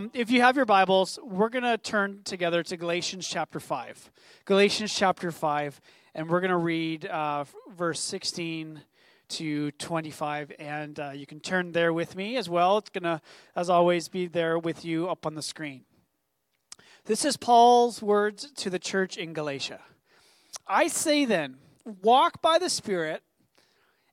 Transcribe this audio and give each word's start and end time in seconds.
Um, 0.00 0.10
if 0.14 0.30
you 0.30 0.40
have 0.40 0.56
your 0.56 0.64
Bibles, 0.64 1.18
we're 1.22 1.50
going 1.50 1.62
to 1.62 1.76
turn 1.76 2.22
together 2.24 2.62
to 2.62 2.78
Galatians 2.78 3.28
chapter 3.28 3.60
5. 3.60 4.10
Galatians 4.46 4.94
chapter 4.94 5.30
5, 5.30 5.78
and 6.14 6.30
we're 6.30 6.40
going 6.40 6.52
to 6.52 6.56
read 6.56 7.04
uh, 7.04 7.44
verse 7.76 8.00
16 8.00 8.80
to 9.28 9.70
25. 9.72 10.52
And 10.58 10.98
uh, 10.98 11.10
you 11.10 11.26
can 11.26 11.38
turn 11.38 11.72
there 11.72 11.92
with 11.92 12.16
me 12.16 12.38
as 12.38 12.48
well. 12.48 12.78
It's 12.78 12.88
going 12.88 13.02
to, 13.02 13.20
as 13.54 13.68
always, 13.68 14.08
be 14.08 14.26
there 14.26 14.58
with 14.58 14.86
you 14.86 15.06
up 15.06 15.26
on 15.26 15.34
the 15.34 15.42
screen. 15.42 15.82
This 17.04 17.26
is 17.26 17.36
Paul's 17.36 18.00
words 18.00 18.50
to 18.52 18.70
the 18.70 18.78
church 18.78 19.18
in 19.18 19.34
Galatia. 19.34 19.80
I 20.66 20.88
say 20.88 21.26
then, 21.26 21.56
walk 21.84 22.40
by 22.40 22.56
the 22.56 22.70
Spirit, 22.70 23.22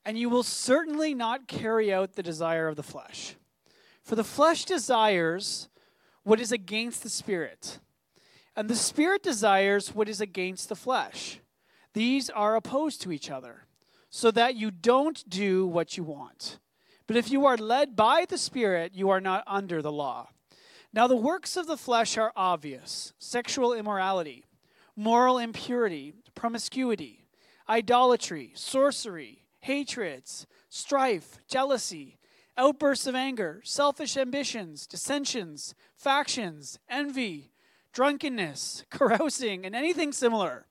and 0.03 0.19
you 0.19 0.27
will 0.27 0.43
certainly 0.43 1.13
not 1.13 1.47
carry 1.47 1.93
out 1.93 2.15
the 2.15 2.23
desire 2.23 2.67
of 2.67 2.75
the 2.75 2.83
flesh. 2.83 3.37
For 4.03 4.17
the 4.17 4.25
flesh 4.25 4.65
desires 4.65 5.69
what 6.27 6.41
is 6.41 6.51
against 6.51 7.03
the 7.03 7.09
Spirit, 7.09 7.79
and 8.53 8.69
the 8.69 8.75
Spirit 8.75 9.23
desires 9.23 9.95
what 9.95 10.09
is 10.09 10.19
against 10.19 10.67
the 10.67 10.75
flesh. 10.75 11.39
These 11.93 12.29
are 12.29 12.57
opposed 12.57 13.01
to 13.03 13.13
each 13.13 13.31
other, 13.31 13.65
so 14.09 14.29
that 14.31 14.57
you 14.57 14.69
don't 14.69 15.23
do 15.29 15.65
what 15.65 15.95
you 15.95 16.03
want. 16.03 16.59
But 17.07 17.15
if 17.15 17.31
you 17.31 17.45
are 17.45 17.55
led 17.55 17.95
by 17.95 18.25
the 18.27 18.37
Spirit, 18.37 18.91
you 18.93 19.09
are 19.09 19.21
not 19.21 19.45
under 19.47 19.81
the 19.81 19.91
law. 19.91 20.27
Now, 20.91 21.07
the 21.07 21.15
works 21.15 21.55
of 21.55 21.65
the 21.65 21.77
flesh 21.77 22.17
are 22.17 22.33
obvious 22.35 23.13
sexual 23.19 23.71
immorality, 23.73 24.43
moral 24.97 25.37
impurity, 25.37 26.11
promiscuity, 26.35 27.23
idolatry, 27.69 28.51
sorcery, 28.53 29.45
hatreds, 29.61 30.45
strife, 30.67 31.37
jealousy, 31.47 32.16
outbursts 32.57 33.07
of 33.07 33.15
anger, 33.15 33.61
selfish 33.63 34.17
ambitions, 34.17 34.87
dissensions, 34.87 35.75
factions, 35.95 36.79
envy, 36.89 37.51
drunkenness, 37.93 38.83
carousing, 38.91 39.65
and 39.65 39.75
anything 39.75 40.11
similar. 40.11 40.65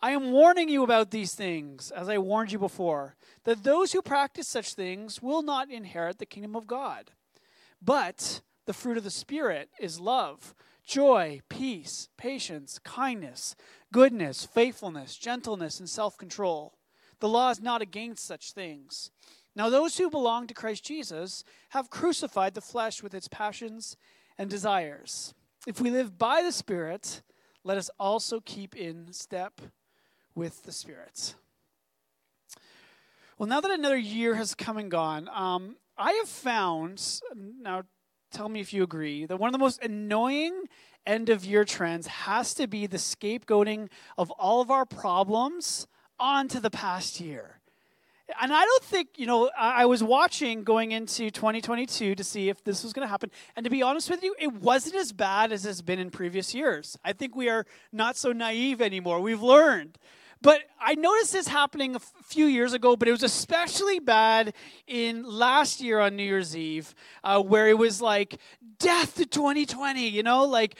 I 0.00 0.12
am 0.12 0.30
warning 0.30 0.68
you 0.68 0.84
about 0.84 1.10
these 1.10 1.34
things, 1.34 1.90
as 1.90 2.08
I 2.08 2.18
warned 2.18 2.52
you 2.52 2.58
before, 2.58 3.16
that 3.44 3.64
those 3.64 3.92
who 3.92 4.00
practice 4.00 4.46
such 4.46 4.74
things 4.74 5.20
will 5.20 5.42
not 5.42 5.70
inherit 5.70 6.18
the 6.18 6.26
kingdom 6.26 6.54
of 6.54 6.68
God. 6.68 7.10
But 7.82 8.42
the 8.66 8.72
fruit 8.72 8.96
of 8.96 9.04
the 9.04 9.10
Spirit 9.10 9.70
is 9.80 9.98
love, 9.98 10.54
joy, 10.86 11.40
peace, 11.48 12.08
patience, 12.16 12.78
kindness, 12.78 13.56
goodness, 13.92 14.44
faithfulness, 14.44 15.16
gentleness, 15.16 15.80
and 15.80 15.88
self 15.88 16.16
control. 16.16 16.74
The 17.20 17.28
law 17.28 17.50
is 17.50 17.60
not 17.60 17.82
against 17.82 18.24
such 18.24 18.52
things. 18.52 19.10
Now, 19.58 19.70
those 19.70 19.98
who 19.98 20.08
belong 20.08 20.46
to 20.46 20.54
Christ 20.54 20.84
Jesus 20.84 21.42
have 21.70 21.90
crucified 21.90 22.54
the 22.54 22.60
flesh 22.60 23.02
with 23.02 23.12
its 23.12 23.26
passions 23.26 23.96
and 24.38 24.48
desires. 24.48 25.34
If 25.66 25.80
we 25.80 25.90
live 25.90 26.16
by 26.16 26.42
the 26.42 26.52
Spirit, 26.52 27.22
let 27.64 27.76
us 27.76 27.90
also 27.98 28.38
keep 28.38 28.76
in 28.76 29.12
step 29.12 29.60
with 30.36 30.62
the 30.62 30.70
Spirit. 30.70 31.34
Well, 33.36 33.48
now 33.48 33.60
that 33.60 33.72
another 33.72 33.96
year 33.96 34.36
has 34.36 34.54
come 34.54 34.78
and 34.78 34.92
gone, 34.92 35.28
um, 35.34 35.74
I 35.96 36.12
have 36.12 36.28
found, 36.28 37.20
now 37.60 37.82
tell 38.30 38.48
me 38.48 38.60
if 38.60 38.72
you 38.72 38.84
agree, 38.84 39.26
that 39.26 39.38
one 39.38 39.48
of 39.48 39.52
the 39.52 39.58
most 39.58 39.82
annoying 39.82 40.66
end 41.04 41.30
of 41.30 41.44
year 41.44 41.64
trends 41.64 42.06
has 42.06 42.54
to 42.54 42.68
be 42.68 42.86
the 42.86 42.96
scapegoating 42.96 43.88
of 44.16 44.30
all 44.30 44.60
of 44.60 44.70
our 44.70 44.86
problems 44.86 45.88
onto 46.20 46.60
the 46.60 46.70
past 46.70 47.18
year. 47.18 47.57
And 48.40 48.52
I 48.52 48.64
don't 48.64 48.84
think, 48.84 49.08
you 49.16 49.26
know, 49.26 49.50
I, 49.58 49.86
was 49.86 50.02
watching 50.02 50.62
going 50.62 50.92
into 50.92 51.30
2022 51.30 52.14
to 52.14 52.24
see 52.24 52.50
if 52.50 52.62
this 52.62 52.82
was 52.82 52.92
going 52.92 53.06
to 53.06 53.10
happen. 53.10 53.30
And 53.56 53.64
to 53.64 53.70
be 53.70 53.82
honest 53.82 54.10
with 54.10 54.22
you, 54.22 54.34
it 54.38 54.52
wasn't 54.52 54.96
as 54.96 55.12
bad 55.12 55.50
as 55.50 55.64
it's 55.64 55.80
been 55.80 55.98
in 55.98 56.10
previous 56.10 56.54
years. 56.54 56.98
I 57.04 57.14
think 57.14 57.34
we 57.34 57.48
are 57.48 57.64
not 57.90 58.16
so 58.16 58.32
naive 58.32 58.82
anymore. 58.82 59.20
We've 59.20 59.42
learned. 59.42 59.98
But 60.40 60.60
I 60.80 60.94
noticed 60.94 61.32
this 61.32 61.48
happening 61.48 61.96
a 61.96 61.98
few 61.98 62.46
years 62.46 62.72
ago, 62.72 62.96
but 62.96 63.08
it 63.08 63.12
was 63.12 63.24
especially 63.24 63.98
bad 63.98 64.54
in 64.86 65.24
last 65.24 65.80
year 65.80 65.98
on 65.98 66.14
New 66.14 66.22
Year's 66.22 66.56
Eve, 66.56 66.94
uh, 67.24 67.42
where 67.42 67.68
it 67.68 67.76
was 67.76 68.00
like 68.00 68.38
death 68.78 69.16
to 69.16 69.26
2020, 69.26 70.06
you 70.06 70.22
know, 70.22 70.44
like 70.44 70.76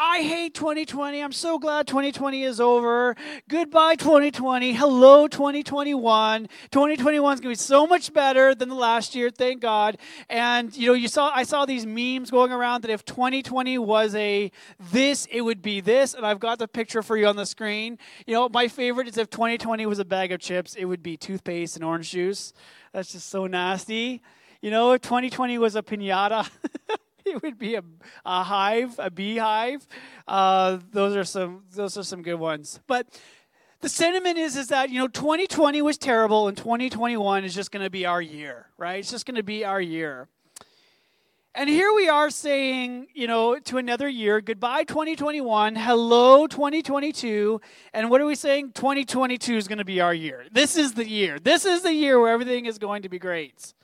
I 0.00 0.22
hate 0.22 0.54
2020. 0.54 1.20
I'm 1.20 1.32
so 1.32 1.58
glad 1.58 1.88
2020 1.88 2.44
is 2.44 2.60
over. 2.60 3.16
Goodbye 3.48 3.96
2020. 3.96 4.72
Hello 4.72 5.26
2021. 5.26 6.46
2021 6.70 7.34
is 7.34 7.40
going 7.40 7.52
to 7.52 7.58
be 7.58 7.60
so 7.60 7.84
much 7.84 8.12
better 8.12 8.54
than 8.54 8.68
the 8.68 8.76
last 8.76 9.16
year, 9.16 9.28
thank 9.28 9.60
God. 9.60 9.98
And 10.30 10.74
you 10.76 10.86
know, 10.86 10.92
you 10.92 11.08
saw 11.08 11.32
I 11.34 11.42
saw 11.42 11.66
these 11.66 11.84
memes 11.84 12.30
going 12.30 12.52
around 12.52 12.82
that 12.82 12.92
if 12.92 13.04
2020 13.04 13.78
was 13.78 14.14
a 14.14 14.52
this, 14.92 15.26
it 15.32 15.40
would 15.40 15.62
be 15.62 15.80
this, 15.80 16.14
and 16.14 16.24
I've 16.24 16.38
got 16.38 16.60
the 16.60 16.68
picture 16.68 17.02
for 17.02 17.16
you 17.16 17.26
on 17.26 17.34
the 17.34 17.46
screen. 17.46 17.98
You 18.24 18.34
know, 18.34 18.48
my 18.48 18.68
favorite 18.68 19.08
is 19.08 19.18
if 19.18 19.30
2020 19.30 19.84
was 19.86 19.98
a 19.98 20.04
bag 20.04 20.30
of 20.30 20.38
chips, 20.38 20.76
it 20.76 20.84
would 20.84 21.02
be 21.02 21.16
toothpaste 21.16 21.74
and 21.74 21.84
orange 21.84 22.12
juice. 22.12 22.52
That's 22.92 23.10
just 23.10 23.28
so 23.28 23.48
nasty. 23.48 24.22
You 24.60 24.70
know, 24.70 24.92
if 24.92 25.00
2020 25.00 25.58
was 25.58 25.74
a 25.74 25.82
piñata, 25.82 26.48
it 27.34 27.42
would 27.42 27.58
be 27.58 27.74
a, 27.74 27.82
a 28.24 28.42
hive, 28.42 28.94
a 28.98 29.10
beehive. 29.10 29.86
Uh, 30.26 30.78
those 30.92 31.16
are 31.16 31.24
some 31.24 31.64
those 31.74 31.96
are 31.96 32.02
some 32.02 32.22
good 32.22 32.36
ones. 32.36 32.80
But 32.86 33.06
the 33.80 33.88
sentiment 33.88 34.38
is 34.38 34.56
is 34.56 34.68
that 34.68 34.90
you 34.90 34.98
know 34.98 35.08
2020 35.08 35.82
was 35.82 35.98
terrible 35.98 36.48
and 36.48 36.56
2021 36.56 37.44
is 37.44 37.54
just 37.54 37.70
going 37.70 37.84
to 37.84 37.90
be 37.90 38.06
our 38.06 38.22
year, 38.22 38.66
right? 38.76 38.98
It's 38.98 39.10
just 39.10 39.26
going 39.26 39.36
to 39.36 39.42
be 39.42 39.64
our 39.64 39.80
year. 39.80 40.28
And 41.54 41.68
here 41.68 41.92
we 41.92 42.08
are 42.08 42.30
saying, 42.30 43.08
you 43.14 43.26
know, 43.26 43.58
to 43.58 43.78
another 43.78 44.08
year, 44.08 44.40
goodbye 44.40 44.84
2021, 44.84 45.74
hello 45.74 46.46
2022. 46.46 47.60
And 47.92 48.10
what 48.10 48.20
are 48.20 48.26
we 48.26 48.36
saying? 48.36 48.72
2022 48.72 49.56
is 49.56 49.66
going 49.66 49.78
to 49.78 49.84
be 49.84 50.00
our 50.00 50.14
year. 50.14 50.44
This 50.52 50.76
is 50.76 50.92
the 50.92 51.08
year. 51.08 51.40
This 51.40 51.64
is 51.64 51.82
the 51.82 51.92
year 51.92 52.20
where 52.20 52.32
everything 52.32 52.66
is 52.66 52.78
going 52.78 53.02
to 53.02 53.08
be 53.08 53.18
great. 53.18 53.74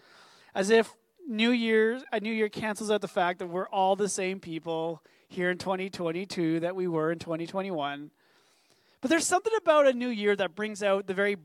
As 0.54 0.70
if 0.70 0.94
New 1.26 1.50
Year, 1.50 2.02
a 2.12 2.20
New 2.20 2.32
Year 2.32 2.48
cancels 2.48 2.90
out 2.90 3.00
the 3.00 3.08
fact 3.08 3.38
that 3.38 3.46
we're 3.46 3.68
all 3.68 3.96
the 3.96 4.08
same 4.08 4.40
people 4.40 5.02
here 5.28 5.50
in 5.50 5.58
2022 5.58 6.60
that 6.60 6.76
we 6.76 6.86
were 6.86 7.10
in 7.10 7.18
2021. 7.18 8.10
But 9.00 9.10
there's 9.10 9.26
something 9.26 9.52
about 9.58 9.86
a 9.86 9.92
new 9.92 10.08
year 10.08 10.36
that 10.36 10.54
brings 10.54 10.82
out 10.82 11.06
the 11.06 11.14
very 11.14 11.36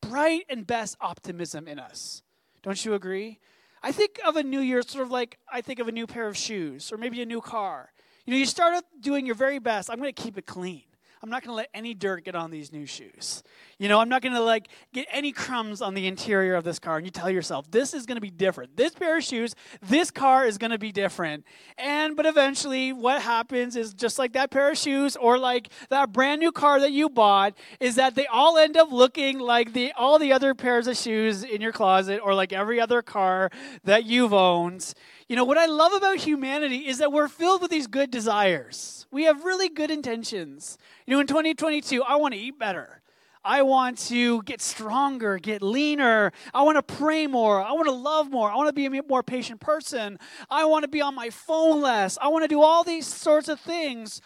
bright 0.00 0.44
and 0.48 0.66
best 0.66 0.96
optimism 1.00 1.66
in 1.66 1.78
us. 1.78 2.22
Don't 2.62 2.84
you 2.84 2.94
agree? 2.94 3.38
I 3.82 3.90
think 3.90 4.20
of 4.24 4.36
a 4.36 4.42
new 4.42 4.60
year 4.60 4.82
sort 4.82 5.04
of 5.04 5.10
like 5.10 5.38
I 5.50 5.60
think 5.60 5.78
of 5.78 5.88
a 5.88 5.92
new 5.92 6.06
pair 6.06 6.28
of 6.28 6.36
shoes 6.36 6.92
or 6.92 6.96
maybe 6.96 7.20
a 7.20 7.26
new 7.26 7.40
car. 7.40 7.92
You 8.24 8.32
know, 8.32 8.38
you 8.38 8.46
start 8.46 8.74
out 8.74 8.84
doing 9.00 9.26
your 9.26 9.34
very 9.34 9.58
best. 9.58 9.90
I'm 9.90 9.98
going 9.98 10.12
to 10.12 10.22
keep 10.22 10.38
it 10.38 10.46
clean. 10.46 10.84
I'm 11.22 11.30
not 11.30 11.44
going 11.44 11.52
to 11.52 11.56
let 11.56 11.68
any 11.72 11.94
dirt 11.94 12.24
get 12.24 12.34
on 12.34 12.50
these 12.50 12.72
new 12.72 12.84
shoes. 12.84 13.44
You 13.78 13.88
know, 13.88 14.00
I'm 14.00 14.08
not 14.08 14.22
going 14.22 14.34
to 14.34 14.40
like 14.40 14.66
get 14.92 15.06
any 15.08 15.30
crumbs 15.30 15.80
on 15.80 15.94
the 15.94 16.08
interior 16.08 16.56
of 16.56 16.64
this 16.64 16.80
car. 16.80 16.96
And 16.96 17.06
you 17.06 17.12
tell 17.12 17.30
yourself, 17.30 17.70
this 17.70 17.94
is 17.94 18.06
going 18.06 18.16
to 18.16 18.20
be 18.20 18.30
different. 18.30 18.76
This 18.76 18.92
pair 18.92 19.18
of 19.18 19.22
shoes, 19.22 19.54
this 19.80 20.10
car 20.10 20.44
is 20.44 20.58
going 20.58 20.72
to 20.72 20.78
be 20.78 20.90
different. 20.90 21.44
And 21.78 22.16
but 22.16 22.26
eventually 22.26 22.92
what 22.92 23.22
happens 23.22 23.76
is 23.76 23.94
just 23.94 24.18
like 24.18 24.32
that 24.32 24.50
pair 24.50 24.72
of 24.72 24.78
shoes 24.78 25.16
or 25.16 25.38
like 25.38 25.68
that 25.90 26.12
brand 26.12 26.40
new 26.40 26.50
car 26.50 26.80
that 26.80 26.90
you 26.90 27.08
bought 27.08 27.54
is 27.78 27.94
that 27.94 28.16
they 28.16 28.26
all 28.26 28.58
end 28.58 28.76
up 28.76 28.90
looking 28.90 29.38
like 29.38 29.74
the 29.74 29.92
all 29.96 30.18
the 30.18 30.32
other 30.32 30.54
pairs 30.54 30.88
of 30.88 30.96
shoes 30.96 31.44
in 31.44 31.60
your 31.60 31.72
closet 31.72 32.20
or 32.22 32.34
like 32.34 32.52
every 32.52 32.80
other 32.80 33.00
car 33.00 33.48
that 33.84 34.04
you've 34.04 34.32
owned. 34.34 34.92
You 35.28 35.36
know, 35.36 35.44
what 35.44 35.56
I 35.56 35.66
love 35.66 35.92
about 35.92 36.18
humanity 36.18 36.88
is 36.88 36.98
that 36.98 37.12
we're 37.12 37.28
filled 37.28 37.62
with 37.62 37.70
these 37.70 37.86
good 37.86 38.10
desires. 38.10 39.06
We 39.10 39.24
have 39.24 39.44
really 39.44 39.68
good 39.68 39.90
intentions. 39.90 40.76
You 41.06 41.14
know, 41.14 41.20
in 41.20 41.26
2022, 41.26 42.02
I 42.02 42.16
want 42.16 42.34
to 42.34 42.40
eat 42.40 42.58
better. 42.58 43.02
I 43.44 43.62
want 43.62 43.98
to 44.06 44.42
get 44.44 44.62
stronger, 44.62 45.38
get 45.38 45.62
leaner. 45.62 46.32
I 46.54 46.62
want 46.62 46.76
to 46.76 46.94
pray 46.94 47.26
more. 47.26 47.60
I 47.60 47.72
want 47.72 47.86
to 47.86 47.92
love 47.92 48.30
more. 48.30 48.50
I 48.50 48.54
want 48.54 48.68
to 48.68 48.72
be 48.72 48.86
a 48.86 49.02
more 49.02 49.24
patient 49.24 49.60
person. 49.60 50.18
I 50.48 50.64
want 50.66 50.84
to 50.84 50.88
be 50.88 51.00
on 51.00 51.14
my 51.14 51.30
phone 51.30 51.80
less. 51.80 52.16
I 52.20 52.28
want 52.28 52.44
to 52.44 52.48
do 52.48 52.62
all 52.62 52.84
these 52.84 53.06
sorts 53.06 53.48
of 53.48 53.58
things. 53.58 54.20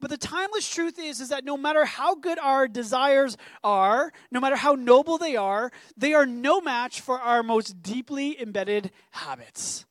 But 0.00 0.10
the 0.10 0.16
timeless 0.16 0.68
truth 0.68 0.98
is, 0.98 1.20
is 1.20 1.28
that 1.28 1.44
no 1.44 1.56
matter 1.56 1.84
how 1.84 2.14
good 2.14 2.38
our 2.38 2.66
desires 2.66 3.36
are, 3.62 4.12
no 4.30 4.40
matter 4.40 4.56
how 4.56 4.72
noble 4.72 5.18
they 5.18 5.36
are, 5.36 5.70
they 5.96 6.14
are 6.14 6.26
no 6.26 6.60
match 6.60 7.00
for 7.02 7.20
our 7.20 7.42
most 7.42 7.82
deeply 7.82 8.40
embedded 8.40 8.90
habits. 9.10 9.84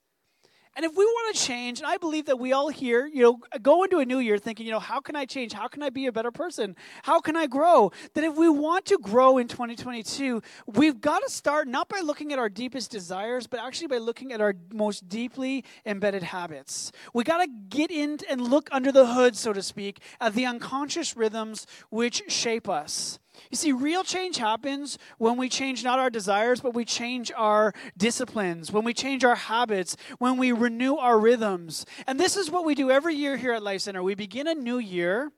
And 0.75 0.85
if 0.85 0.95
we 0.95 1.03
want 1.03 1.35
to 1.35 1.41
change, 1.41 1.79
and 1.79 1.87
I 1.87 1.97
believe 1.97 2.27
that 2.27 2.39
we 2.39 2.53
all 2.53 2.69
here, 2.69 3.05
you 3.05 3.21
know, 3.23 3.39
go 3.61 3.83
into 3.83 3.99
a 3.99 4.05
new 4.05 4.19
year 4.19 4.37
thinking, 4.37 4.65
you 4.65 4.71
know, 4.71 4.79
how 4.79 5.01
can 5.01 5.17
I 5.17 5.25
change? 5.25 5.51
How 5.51 5.67
can 5.67 5.83
I 5.83 5.89
be 5.89 6.05
a 6.05 6.13
better 6.13 6.31
person? 6.31 6.77
How 7.03 7.19
can 7.19 7.35
I 7.35 7.47
grow? 7.47 7.91
That 8.13 8.23
if 8.23 8.37
we 8.37 8.47
want 8.47 8.85
to 8.85 8.97
grow 8.97 9.37
in 9.37 9.49
2022, 9.49 10.41
we've 10.67 11.01
got 11.01 11.23
to 11.23 11.29
start 11.29 11.67
not 11.67 11.89
by 11.89 11.99
looking 11.99 12.31
at 12.31 12.39
our 12.39 12.47
deepest 12.47 12.89
desires, 12.89 13.47
but 13.47 13.59
actually 13.59 13.87
by 13.87 13.97
looking 13.97 14.31
at 14.31 14.39
our 14.39 14.53
most 14.73 15.09
deeply 15.09 15.65
embedded 15.85 16.23
habits. 16.23 16.93
We 17.13 17.25
got 17.25 17.39
to 17.39 17.47
get 17.69 17.91
in 17.91 18.19
and 18.29 18.39
look 18.39 18.69
under 18.71 18.93
the 18.93 19.07
hood, 19.07 19.35
so 19.35 19.51
to 19.51 19.61
speak, 19.61 19.99
at 20.21 20.35
the 20.35 20.45
unconscious 20.45 21.17
rhythms 21.17 21.67
which 21.89 22.23
shape 22.29 22.69
us. 22.69 23.19
You 23.49 23.57
see, 23.57 23.71
real 23.71 24.03
change 24.03 24.37
happens 24.37 24.97
when 25.17 25.37
we 25.37 25.49
change 25.49 25.83
not 25.83 25.99
our 25.99 26.09
desires, 26.09 26.61
but 26.61 26.73
we 26.73 26.85
change 26.85 27.31
our 27.35 27.73
disciplines, 27.97 28.71
when 28.71 28.83
we 28.83 28.93
change 28.93 29.23
our 29.23 29.35
habits, 29.35 29.95
when 30.19 30.37
we 30.37 30.51
renew 30.51 30.95
our 30.95 31.19
rhythms. 31.19 31.85
And 32.07 32.19
this 32.19 32.37
is 32.37 32.51
what 32.51 32.65
we 32.65 32.75
do 32.75 32.91
every 32.91 33.15
year 33.15 33.37
here 33.37 33.53
at 33.53 33.63
Life 33.63 33.81
Center. 33.81 34.03
We 34.03 34.15
begin 34.15 34.47
a 34.47 34.55
new 34.55 34.77
year 34.77 35.31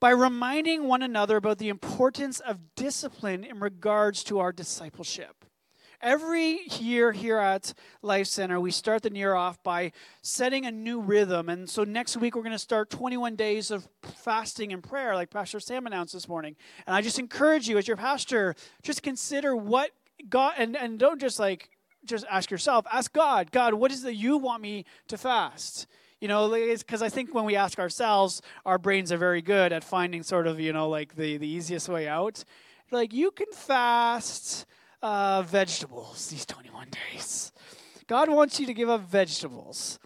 by 0.00 0.10
reminding 0.10 0.88
one 0.88 1.02
another 1.02 1.36
about 1.36 1.58
the 1.58 1.68
importance 1.68 2.40
of 2.40 2.74
discipline 2.74 3.44
in 3.44 3.60
regards 3.60 4.24
to 4.24 4.40
our 4.40 4.50
discipleship. 4.50 5.41
Every 6.02 6.62
year 6.80 7.12
here 7.12 7.38
at 7.38 7.74
Life 8.02 8.26
Center, 8.26 8.58
we 8.58 8.72
start 8.72 9.02
the 9.02 9.14
year 9.14 9.34
off 9.34 9.62
by 9.62 9.92
setting 10.20 10.66
a 10.66 10.72
new 10.72 11.00
rhythm. 11.00 11.48
And 11.48 11.70
so 11.70 11.84
next 11.84 12.16
week, 12.16 12.34
we're 12.34 12.42
going 12.42 12.50
to 12.50 12.58
start 12.58 12.90
21 12.90 13.36
days 13.36 13.70
of 13.70 13.86
fasting 14.02 14.72
and 14.72 14.82
prayer, 14.82 15.14
like 15.14 15.30
Pastor 15.30 15.60
Sam 15.60 15.86
announced 15.86 16.12
this 16.12 16.26
morning. 16.26 16.56
And 16.88 16.96
I 16.96 17.02
just 17.02 17.20
encourage 17.20 17.68
you, 17.68 17.78
as 17.78 17.86
your 17.86 17.96
pastor, 17.96 18.56
just 18.82 19.04
consider 19.04 19.54
what 19.54 19.92
God, 20.28 20.54
and, 20.58 20.76
and 20.76 20.98
don't 20.98 21.20
just 21.20 21.38
like, 21.38 21.70
just 22.04 22.24
ask 22.28 22.50
yourself, 22.50 22.84
ask 22.92 23.12
God, 23.12 23.52
God, 23.52 23.74
what 23.74 23.92
is 23.92 24.04
it 24.04 24.16
you 24.16 24.38
want 24.38 24.60
me 24.60 24.84
to 25.06 25.16
fast? 25.16 25.86
You 26.20 26.26
know, 26.26 26.50
because 26.50 27.02
I 27.02 27.10
think 27.10 27.32
when 27.32 27.44
we 27.44 27.54
ask 27.54 27.78
ourselves, 27.78 28.42
our 28.66 28.76
brains 28.76 29.12
are 29.12 29.18
very 29.18 29.40
good 29.40 29.72
at 29.72 29.84
finding 29.84 30.24
sort 30.24 30.48
of, 30.48 30.58
you 30.58 30.72
know, 30.72 30.88
like 30.88 31.14
the, 31.14 31.36
the 31.36 31.46
easiest 31.46 31.88
way 31.88 32.08
out. 32.08 32.42
Like, 32.90 33.12
you 33.12 33.30
can 33.30 33.52
fast 33.52 34.66
uh, 35.02 35.42
vegetables 35.42 36.28
these 36.28 36.46
21 36.46 36.88
days. 37.12 37.52
God 38.06 38.28
wants 38.28 38.60
you 38.60 38.66
to 38.66 38.74
give 38.74 38.88
up 38.88 39.02
vegetables. 39.08 39.98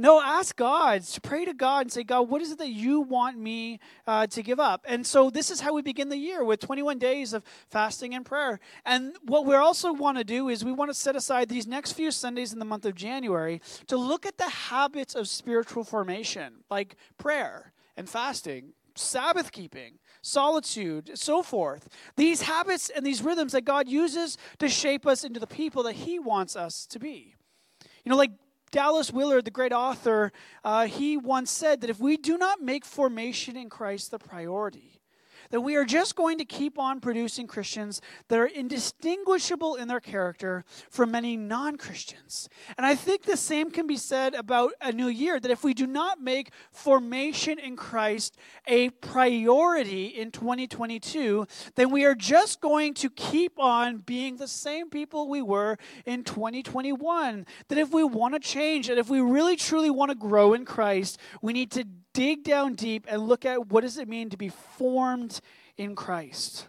No, 0.00 0.22
ask 0.22 0.54
God. 0.54 1.02
To 1.02 1.20
pray 1.20 1.44
to 1.44 1.52
God 1.52 1.80
and 1.80 1.92
say, 1.92 2.04
God, 2.04 2.28
what 2.28 2.40
is 2.40 2.52
it 2.52 2.58
that 2.58 2.70
you 2.70 3.00
want 3.00 3.36
me 3.36 3.80
uh, 4.06 4.28
to 4.28 4.44
give 4.44 4.60
up? 4.60 4.84
And 4.86 5.04
so 5.04 5.28
this 5.28 5.50
is 5.50 5.60
how 5.60 5.74
we 5.74 5.82
begin 5.82 6.08
the 6.08 6.16
year 6.16 6.44
with 6.44 6.60
21 6.60 7.00
days 7.00 7.32
of 7.32 7.42
fasting 7.68 8.14
and 8.14 8.24
prayer. 8.24 8.60
And 8.86 9.16
what 9.24 9.44
we 9.44 9.56
also 9.56 9.92
want 9.92 10.16
to 10.18 10.22
do 10.22 10.48
is 10.48 10.64
we 10.64 10.70
want 10.70 10.88
to 10.90 10.94
set 10.94 11.16
aside 11.16 11.48
these 11.48 11.66
next 11.66 11.92
few 11.94 12.12
Sundays 12.12 12.52
in 12.52 12.60
the 12.60 12.64
month 12.64 12.86
of 12.86 12.94
January 12.94 13.60
to 13.88 13.96
look 13.96 14.24
at 14.24 14.38
the 14.38 14.48
habits 14.48 15.16
of 15.16 15.26
spiritual 15.26 15.82
formation, 15.82 16.62
like 16.70 16.94
prayer 17.18 17.72
and 17.96 18.08
fasting, 18.08 18.74
Sabbath 18.98 19.52
keeping, 19.52 19.98
solitude, 20.22 21.12
so 21.14 21.42
forth. 21.42 21.88
These 22.16 22.42
habits 22.42 22.90
and 22.90 23.04
these 23.04 23.22
rhythms 23.22 23.52
that 23.52 23.64
God 23.64 23.88
uses 23.88 24.36
to 24.58 24.68
shape 24.68 25.06
us 25.06 25.24
into 25.24 25.40
the 25.40 25.46
people 25.46 25.82
that 25.84 25.94
He 25.94 26.18
wants 26.18 26.56
us 26.56 26.86
to 26.86 26.98
be. 26.98 27.34
You 28.04 28.10
know, 28.10 28.16
like 28.16 28.32
Dallas 28.70 29.12
Willard, 29.12 29.44
the 29.44 29.50
great 29.50 29.72
author, 29.72 30.32
uh, 30.64 30.86
he 30.86 31.16
once 31.16 31.50
said 31.50 31.80
that 31.80 31.90
if 31.90 31.98
we 31.98 32.16
do 32.16 32.36
not 32.36 32.60
make 32.60 32.84
formation 32.84 33.56
in 33.56 33.70
Christ 33.70 34.10
the 34.10 34.18
priority, 34.18 34.97
that 35.50 35.60
we 35.60 35.76
are 35.76 35.84
just 35.84 36.16
going 36.16 36.38
to 36.38 36.44
keep 36.44 36.78
on 36.78 37.00
producing 37.00 37.46
Christians 37.46 38.00
that 38.28 38.38
are 38.38 38.46
indistinguishable 38.46 39.74
in 39.76 39.88
their 39.88 40.00
character 40.00 40.64
from 40.90 41.10
many 41.10 41.36
non 41.36 41.76
Christians. 41.76 42.48
And 42.76 42.86
I 42.86 42.94
think 42.94 43.22
the 43.22 43.36
same 43.36 43.70
can 43.70 43.86
be 43.86 43.96
said 43.96 44.34
about 44.34 44.72
a 44.80 44.92
new 44.92 45.08
year 45.08 45.40
that 45.40 45.50
if 45.50 45.64
we 45.64 45.74
do 45.74 45.86
not 45.86 46.20
make 46.20 46.50
formation 46.70 47.58
in 47.58 47.76
Christ 47.76 48.36
a 48.66 48.90
priority 48.90 50.06
in 50.06 50.30
2022, 50.30 51.46
then 51.74 51.90
we 51.90 52.04
are 52.04 52.14
just 52.14 52.60
going 52.60 52.94
to 52.94 53.10
keep 53.10 53.58
on 53.58 53.98
being 53.98 54.36
the 54.36 54.48
same 54.48 54.90
people 54.90 55.28
we 55.28 55.42
were 55.42 55.76
in 56.04 56.24
2021. 56.24 57.46
That 57.68 57.78
if 57.78 57.90
we 57.92 58.04
want 58.04 58.34
to 58.34 58.40
change 58.40 58.88
and 58.88 58.98
if 58.98 59.08
we 59.08 59.20
really 59.20 59.56
truly 59.56 59.90
want 59.90 60.10
to 60.10 60.14
grow 60.14 60.54
in 60.54 60.64
Christ, 60.64 61.18
we 61.42 61.52
need 61.52 61.70
to 61.72 61.86
dig 62.18 62.42
down 62.42 62.74
deep 62.74 63.06
and 63.08 63.28
look 63.28 63.44
at 63.44 63.68
what 63.68 63.82
does 63.82 63.96
it 63.96 64.08
mean 64.08 64.28
to 64.28 64.36
be 64.36 64.48
formed 64.48 65.40
in 65.76 65.94
Christ. 65.94 66.66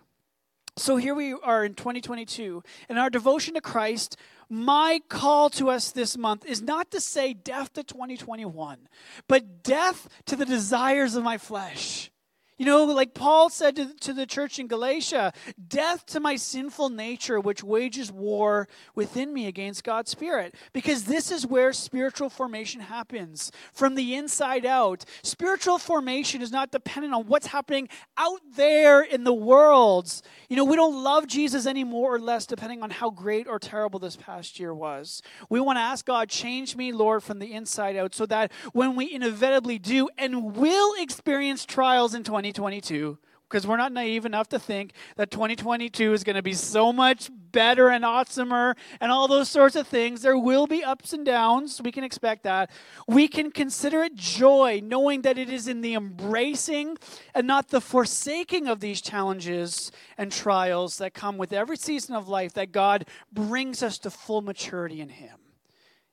So 0.78 0.96
here 0.96 1.16
we 1.16 1.34
are 1.34 1.66
in 1.66 1.74
2022, 1.74 2.62
and 2.88 3.00
our 3.00 3.10
devotion 3.10 3.56
to 3.56 3.62
Christ, 3.62 4.16
my 4.48 5.02
call 5.10 5.50
to 5.52 5.72
us 5.72 5.90
this 5.90 6.16
month 6.16 6.46
is 6.46 6.62
not 6.62 6.92
to 6.92 7.02
say 7.02 7.34
death 7.34 7.74
to 7.74 7.84
2021, 7.84 8.88
but 9.28 9.64
death 9.64 10.08
to 10.28 10.36
the 10.36 10.46
desires 10.46 11.16
of 11.16 11.24
my 11.24 11.40
flesh. 11.40 12.12
You 12.60 12.66
know, 12.66 12.84
like 12.84 13.14
Paul 13.14 13.50
said 13.50 13.78
to, 13.78 13.94
to 14.02 14.12
the 14.12 14.26
church 14.26 14.60
in 14.60 14.68
Galatia, 14.68 15.32
death 15.70 16.06
to 16.08 16.20
my 16.20 16.36
sinful 16.36 16.90
nature, 16.90 17.40
which 17.40 17.64
wages 17.64 18.12
war 18.12 18.68
within 18.96 19.34
me 19.34 19.48
against 19.48 19.86
God's 19.86 20.12
Spirit. 20.12 20.56
Because 20.74 21.06
this 21.06 21.32
is 21.32 21.48
where 21.48 21.72
spiritual 21.72 22.30
formation 22.30 22.82
happens 22.82 23.54
from 23.72 23.96
the 23.96 24.14
inside 24.14 24.66
out. 24.66 25.06
Spiritual 25.24 25.78
formation 25.78 26.42
is 26.42 26.52
not 26.52 26.70
dependent 26.70 27.14
on 27.14 27.28
what's 27.28 27.48
happening 27.48 27.88
out 28.18 28.42
there 28.58 29.04
in 29.04 29.24
the 29.24 29.34
world. 29.34 30.22
You 30.50 30.58
know, 30.58 30.66
we 30.66 30.76
don't 30.76 31.02
love 31.02 31.28
Jesus 31.28 31.66
any 31.66 31.86
more 31.86 32.14
or 32.14 32.20
less 32.20 32.46
depending 32.46 32.84
on 32.84 32.90
how 32.90 33.10
great 33.10 33.48
or 33.48 33.58
terrible 33.58 34.00
this 34.00 34.18
past 34.18 34.60
year 34.60 34.74
was. 34.74 35.22
We 35.50 35.62
want 35.62 35.78
to 35.78 35.82
ask 35.82 36.06
God, 36.06 36.28
change 36.28 36.76
me, 36.76 36.92
Lord, 36.92 37.24
from 37.24 37.40
the 37.40 37.54
inside 37.54 37.96
out, 37.96 38.14
so 38.14 38.26
that 38.26 38.52
when 38.74 38.98
we 38.98 39.14
inevitably 39.14 39.80
do 39.80 40.10
and 40.18 40.58
will 40.58 41.02
experience 41.02 41.66
trials 41.66 42.14
in 42.14 42.26
20. 42.26 42.49
2022 42.52 43.18
because 43.50 43.66
we're 43.66 43.78
not 43.78 43.92
naive 43.92 44.26
enough 44.26 44.48
to 44.50 44.60
think 44.60 44.94
that 45.16 45.32
2022 45.32 46.14
is 46.14 46.24
going 46.24 46.36
to 46.36 46.44
be 46.44 46.54
so 46.54 46.94
much 46.94 47.30
better 47.52 47.90
and 47.90 48.04
awesomer 48.04 48.76
and 49.02 49.12
all 49.12 49.28
those 49.28 49.50
sorts 49.50 49.76
of 49.76 49.88
things. 49.88 50.22
There 50.22 50.38
will 50.38 50.68
be 50.68 50.84
ups 50.84 51.14
and 51.14 51.26
downs. 51.26 51.82
We 51.82 51.92
can 51.92 52.04
expect 52.04 52.44
that. 52.44 52.70
We 53.08 53.28
can 53.28 53.50
consider 53.50 54.04
it 54.04 54.14
joy, 54.14 54.82
knowing 54.84 55.24
that 55.24 55.40
it 55.40 55.50
is 55.50 55.68
in 55.68 55.82
the 55.82 55.96
embracing 55.96 56.98
and 57.34 57.48
not 57.48 57.70
the 57.70 57.82
forsaking 57.82 58.68
of 58.68 58.82
these 58.82 59.02
challenges 59.02 59.92
and 60.18 60.32
trials 60.32 61.00
that 61.00 61.16
come 61.16 61.38
with 61.38 61.52
every 61.52 61.78
season 61.78 62.16
of 62.16 62.28
life 62.28 62.54
that 62.54 62.72
God 62.72 63.08
brings 63.34 63.82
us 63.82 63.98
to 64.00 64.12
full 64.12 64.42
maturity 64.42 65.02
in 65.02 65.10
Him, 65.10 65.40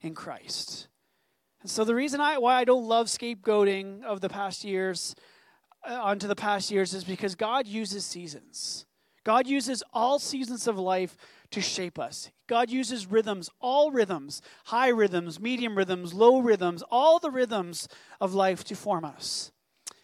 in 0.00 0.14
Christ. 0.14 0.88
And 1.60 1.70
so, 1.70 1.84
the 1.84 1.94
reason 1.94 2.20
I, 2.20 2.38
why 2.38 2.54
I 2.54 2.64
don't 2.64 2.84
love 2.84 3.08
scapegoating 3.08 4.04
of 4.04 4.20
the 4.20 4.28
past 4.28 4.64
years 4.64 5.14
Uh, 5.88 6.00
onto 6.02 6.26
the 6.26 6.34
past 6.34 6.70
years 6.70 6.94
is 6.94 7.04
because 7.04 7.36
God 7.36 7.66
uses 7.66 8.04
seasons. 8.04 8.86
God 9.22 9.46
uses 9.46 9.84
all 9.92 10.18
seasons 10.18 10.66
of 10.66 10.78
life 10.78 11.16
to 11.50 11.60
shape 11.60 11.98
us. 11.98 12.30
God 12.48 12.70
uses 12.70 13.06
rhythms, 13.06 13.50
all 13.60 13.92
rhythms, 13.92 14.42
high 14.64 14.88
rhythms, 14.88 15.38
medium 15.38 15.76
rhythms, 15.76 16.12
low 16.12 16.40
rhythms, 16.40 16.82
all 16.90 17.20
the 17.20 17.30
rhythms 17.30 17.88
of 18.20 18.34
life 18.34 18.64
to 18.64 18.74
form 18.74 19.04
us. 19.04 19.52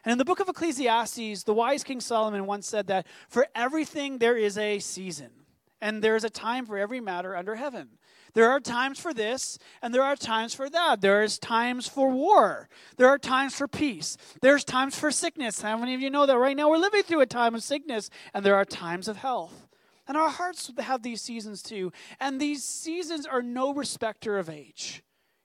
And 0.04 0.12
in 0.12 0.18
the 0.18 0.24
book 0.24 0.40
of 0.40 0.48
Ecclesiastes, 0.48 1.44
the 1.44 1.54
wise 1.54 1.82
King 1.82 2.00
Solomon 2.00 2.46
once 2.46 2.68
said 2.68 2.86
that 2.88 3.06
for 3.28 3.46
everything 3.54 4.18
there 4.18 4.36
is 4.36 4.58
a 4.58 4.78
season, 4.78 5.30
and 5.80 6.02
there 6.02 6.16
is 6.16 6.24
a 6.24 6.30
time 6.30 6.64
for 6.64 6.78
every 6.78 7.00
matter 7.00 7.36
under 7.36 7.56
heaven. 7.56 7.98
There 8.34 8.50
are 8.50 8.60
times 8.60 8.98
for 8.98 9.12
this, 9.12 9.58
and 9.82 9.94
there 9.94 10.02
are 10.02 10.16
times 10.16 10.54
for 10.54 10.70
that. 10.70 11.00
There 11.00 11.22
is 11.22 11.38
times 11.38 11.86
for 11.86 12.10
war. 12.10 12.68
There 12.96 13.08
are 13.08 13.18
times 13.18 13.54
for 13.54 13.68
peace. 13.68 14.16
There's 14.40 14.64
times 14.64 14.98
for 14.98 15.10
sickness. 15.10 15.60
How 15.60 15.76
many 15.76 15.94
of 15.94 16.00
you 16.00 16.10
know 16.10 16.24
that 16.26 16.38
right 16.38 16.56
now 16.56 16.70
we're 16.70 16.78
living 16.78 17.02
through 17.02 17.20
a 17.20 17.26
time 17.26 17.54
of 17.54 17.62
sickness, 17.62 18.08
and 18.32 18.44
there 18.44 18.56
are 18.56 18.64
times 18.64 19.06
of 19.06 19.18
health? 19.18 19.68
And 20.08 20.16
our 20.16 20.30
hearts 20.30 20.70
have 20.78 21.02
these 21.02 21.22
seasons 21.22 21.62
too. 21.62 21.92
And 22.18 22.40
these 22.40 22.64
seasons 22.64 23.26
are 23.26 23.42
no 23.42 23.72
respecter 23.72 24.38
of 24.38 24.48
age. 24.50 25.02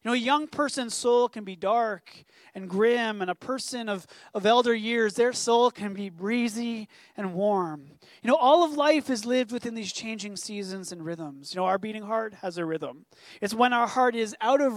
You 0.07 0.11
know, 0.11 0.21
a 0.21 0.23
young 0.23 0.47
person's 0.47 0.93
soul 0.93 1.27
can 1.27 1.43
be 1.43 1.57
dark 1.57 2.09
and 2.55 2.69
grim, 2.69 3.21
and 3.21 3.29
a 3.29 3.35
person 3.35 3.89
of, 3.89 4.07
of 4.33 4.45
elder 4.45 4.73
years, 4.73 5.15
their 5.15 5.33
soul 5.33 5.69
can 5.69 5.93
be 5.93 6.09
breezy 6.09 6.87
and 7.17 7.33
warm. 7.33 7.89
You 8.23 8.29
know, 8.29 8.37
all 8.37 8.63
of 8.63 8.77
life 8.77 9.09
is 9.09 9.25
lived 9.25 9.51
within 9.51 9.75
these 9.75 9.91
changing 9.91 10.37
seasons 10.37 10.93
and 10.93 11.03
rhythms. 11.03 11.53
You 11.53 11.59
know, 11.59 11.65
our 11.65 11.77
beating 11.77 12.03
heart 12.03 12.35
has 12.35 12.57
a 12.57 12.63
rhythm. 12.63 13.05
It's 13.41 13.53
when 13.53 13.73
our 13.73 13.85
heart 13.85 14.15
is 14.15 14.33
out 14.39 14.61
of 14.61 14.71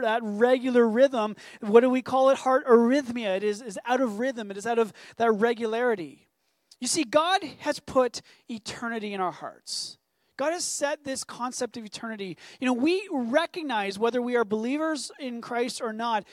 that 0.00 0.20
regular 0.22 0.86
rhythm. 0.86 1.34
What 1.60 1.80
do 1.80 1.90
we 1.90 2.00
call 2.00 2.30
it? 2.30 2.38
Heart 2.38 2.68
arrhythmia. 2.68 3.38
It 3.38 3.42
is, 3.42 3.60
is 3.60 3.80
out 3.84 4.00
of 4.00 4.20
rhythm, 4.20 4.52
it 4.52 4.56
is 4.56 4.64
out 4.64 4.78
of 4.78 4.92
that 5.16 5.32
regularity. 5.32 6.28
You 6.78 6.86
see, 6.86 7.02
God 7.02 7.42
has 7.58 7.80
put 7.80 8.22
eternity 8.48 9.12
in 9.12 9.20
our 9.20 9.32
hearts. 9.32 9.98
God 10.40 10.54
has 10.54 10.64
set 10.64 11.04
this 11.04 11.22
concept 11.22 11.76
of 11.76 11.84
eternity. 11.84 12.38
You 12.60 12.66
know, 12.66 12.72
we 12.72 13.06
recognize 13.12 13.98
whether 13.98 14.22
we 14.22 14.36
are 14.36 14.44
believers 14.46 15.12
in 15.20 15.42
Christ 15.42 15.82
or 15.82 15.92
not, 15.92 16.24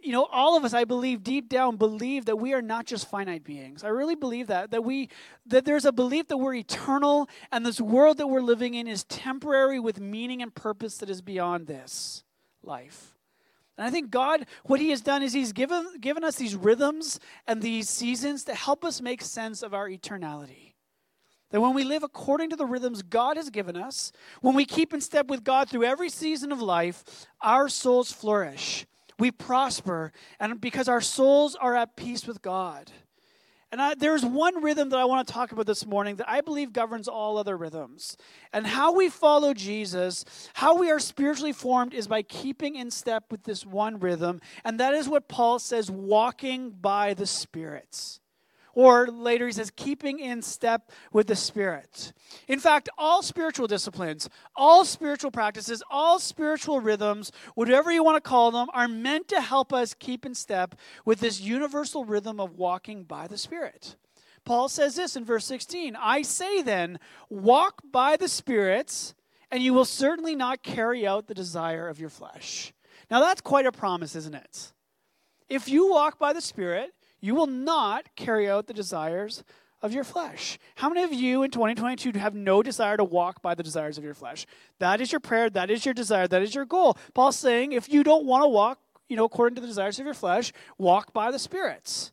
you 0.00 0.12
know, 0.12 0.26
all 0.26 0.56
of 0.56 0.64
us, 0.64 0.74
I 0.74 0.84
believe, 0.84 1.24
deep 1.24 1.48
down, 1.48 1.74
believe 1.74 2.26
that 2.26 2.36
we 2.36 2.54
are 2.54 2.62
not 2.62 2.86
just 2.86 3.10
finite 3.10 3.42
beings. 3.42 3.82
I 3.82 3.88
really 3.88 4.14
believe 4.14 4.46
that. 4.46 4.70
That 4.70 4.84
we 4.84 5.08
that 5.46 5.64
there's 5.64 5.84
a 5.84 5.90
belief 5.90 6.28
that 6.28 6.36
we're 6.36 6.54
eternal 6.54 7.28
and 7.50 7.66
this 7.66 7.80
world 7.80 8.18
that 8.18 8.28
we're 8.28 8.42
living 8.42 8.74
in 8.74 8.86
is 8.86 9.02
temporary 9.02 9.80
with 9.80 9.98
meaning 9.98 10.40
and 10.40 10.54
purpose 10.54 10.98
that 10.98 11.10
is 11.10 11.20
beyond 11.20 11.66
this 11.66 12.22
life. 12.62 13.16
And 13.76 13.84
I 13.84 13.90
think 13.90 14.12
God, 14.12 14.46
what 14.66 14.78
He 14.78 14.90
has 14.90 15.00
done 15.00 15.24
is 15.24 15.32
He's 15.32 15.52
given, 15.52 15.84
given 16.00 16.22
us 16.22 16.36
these 16.36 16.54
rhythms 16.54 17.18
and 17.48 17.60
these 17.60 17.90
seasons 17.90 18.44
to 18.44 18.54
help 18.54 18.84
us 18.84 19.00
make 19.00 19.20
sense 19.20 19.64
of 19.64 19.74
our 19.74 19.88
eternality. 19.88 20.67
That 21.50 21.60
when 21.60 21.74
we 21.74 21.84
live 21.84 22.02
according 22.02 22.50
to 22.50 22.56
the 22.56 22.66
rhythms 22.66 23.02
God 23.02 23.36
has 23.36 23.50
given 23.50 23.76
us, 23.76 24.12
when 24.40 24.54
we 24.54 24.64
keep 24.64 24.92
in 24.92 25.00
step 25.00 25.28
with 25.28 25.44
God 25.44 25.68
through 25.68 25.84
every 25.84 26.10
season 26.10 26.52
of 26.52 26.60
life, 26.60 27.26
our 27.40 27.68
souls 27.68 28.12
flourish 28.12 28.86
we 29.18 29.30
prosper, 29.30 30.12
and 30.38 30.60
because 30.60 30.88
our 30.88 31.00
souls 31.00 31.56
are 31.56 31.74
at 31.74 31.96
peace 31.96 32.26
with 32.26 32.40
God. 32.40 32.90
And 33.70 33.82
I, 33.82 33.94
there's 33.94 34.24
one 34.24 34.62
rhythm 34.62 34.88
that 34.90 34.98
I 34.98 35.04
want 35.04 35.26
to 35.26 35.34
talk 35.34 35.52
about 35.52 35.66
this 35.66 35.84
morning 35.84 36.16
that 36.16 36.30
I 36.30 36.40
believe 36.40 36.72
governs 36.72 37.06
all 37.06 37.36
other 37.36 37.56
rhythms. 37.56 38.16
And 38.50 38.66
how 38.66 38.94
we 38.94 39.10
follow 39.10 39.52
Jesus, 39.52 40.24
how 40.54 40.78
we 40.78 40.90
are 40.90 40.98
spiritually 40.98 41.52
formed, 41.52 41.92
is 41.92 42.08
by 42.08 42.22
keeping 42.22 42.76
in 42.76 42.90
step 42.90 43.24
with 43.30 43.42
this 43.42 43.66
one 43.66 43.98
rhythm. 43.98 44.40
And 44.64 44.80
that 44.80 44.94
is 44.94 45.06
what 45.06 45.28
Paul 45.28 45.58
says 45.58 45.90
walking 45.90 46.70
by 46.70 47.12
the 47.12 47.26
Spirits. 47.26 48.20
Or 48.78 49.08
later 49.08 49.46
he 49.46 49.52
says, 49.52 49.72
keeping 49.74 50.20
in 50.20 50.40
step 50.40 50.92
with 51.12 51.26
the 51.26 51.34
Spirit. 51.34 52.12
In 52.46 52.60
fact, 52.60 52.88
all 52.96 53.24
spiritual 53.24 53.66
disciplines, 53.66 54.28
all 54.54 54.84
spiritual 54.84 55.32
practices, 55.32 55.82
all 55.90 56.20
spiritual 56.20 56.80
rhythms, 56.80 57.32
whatever 57.56 57.90
you 57.90 58.04
want 58.04 58.22
to 58.22 58.28
call 58.28 58.52
them, 58.52 58.68
are 58.72 58.86
meant 58.86 59.26
to 59.30 59.40
help 59.40 59.72
us 59.72 59.94
keep 59.94 60.24
in 60.24 60.32
step 60.32 60.76
with 61.04 61.18
this 61.18 61.40
universal 61.40 62.04
rhythm 62.04 62.38
of 62.38 62.54
walking 62.54 63.02
by 63.02 63.26
the 63.26 63.36
Spirit. 63.36 63.96
Paul 64.44 64.68
says 64.68 64.94
this 64.94 65.16
in 65.16 65.24
verse 65.24 65.44
16 65.46 65.96
I 66.00 66.22
say 66.22 66.62
then, 66.62 67.00
walk 67.28 67.82
by 67.90 68.16
the 68.16 68.28
Spirit, 68.28 69.12
and 69.50 69.60
you 69.60 69.74
will 69.74 69.86
certainly 69.86 70.36
not 70.36 70.62
carry 70.62 71.04
out 71.04 71.26
the 71.26 71.34
desire 71.34 71.88
of 71.88 71.98
your 71.98 72.10
flesh. 72.10 72.72
Now 73.10 73.18
that's 73.18 73.40
quite 73.40 73.66
a 73.66 73.72
promise, 73.72 74.14
isn't 74.14 74.36
it? 74.36 74.72
If 75.48 75.68
you 75.68 75.90
walk 75.90 76.20
by 76.20 76.32
the 76.32 76.40
Spirit, 76.40 76.92
you 77.20 77.34
will 77.34 77.46
not 77.46 78.14
carry 78.16 78.48
out 78.48 78.66
the 78.66 78.74
desires 78.74 79.44
of 79.80 79.92
your 79.92 80.04
flesh. 80.04 80.58
How 80.76 80.88
many 80.88 81.02
of 81.02 81.12
you 81.12 81.42
in 81.42 81.50
2022 81.50 82.18
have 82.18 82.34
no 82.34 82.62
desire 82.62 82.96
to 82.96 83.04
walk 83.04 83.42
by 83.42 83.54
the 83.54 83.62
desires 83.62 83.96
of 83.96 84.04
your 84.04 84.14
flesh? 84.14 84.46
That 84.78 85.00
is 85.00 85.12
your 85.12 85.20
prayer, 85.20 85.48
that 85.50 85.70
is 85.70 85.84
your 85.84 85.94
desire, 85.94 86.26
that 86.28 86.42
is 86.42 86.54
your 86.54 86.64
goal. 86.64 86.96
Paul's 87.14 87.36
saying 87.36 87.72
if 87.72 87.88
you 87.88 88.02
don't 88.02 88.24
want 88.24 88.42
to 88.44 88.48
walk, 88.48 88.80
you 89.08 89.16
know, 89.16 89.24
according 89.24 89.54
to 89.56 89.60
the 89.60 89.66
desires 89.66 89.98
of 89.98 90.04
your 90.04 90.14
flesh, 90.14 90.52
walk 90.76 91.12
by 91.12 91.30
the 91.30 91.38
spirits. 91.38 92.12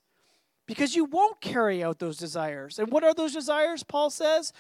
Because 0.68 0.96
you 0.96 1.06
won't 1.06 1.42
carry 1.42 1.84
out 1.84 2.00
those 2.00 2.18
desires. 2.18 2.80
And 2.80 2.92
what 2.92 3.04
are 3.04 3.14
those 3.14 3.34
desires? 3.34 3.84
Paul 3.84 4.10
says 4.10 4.52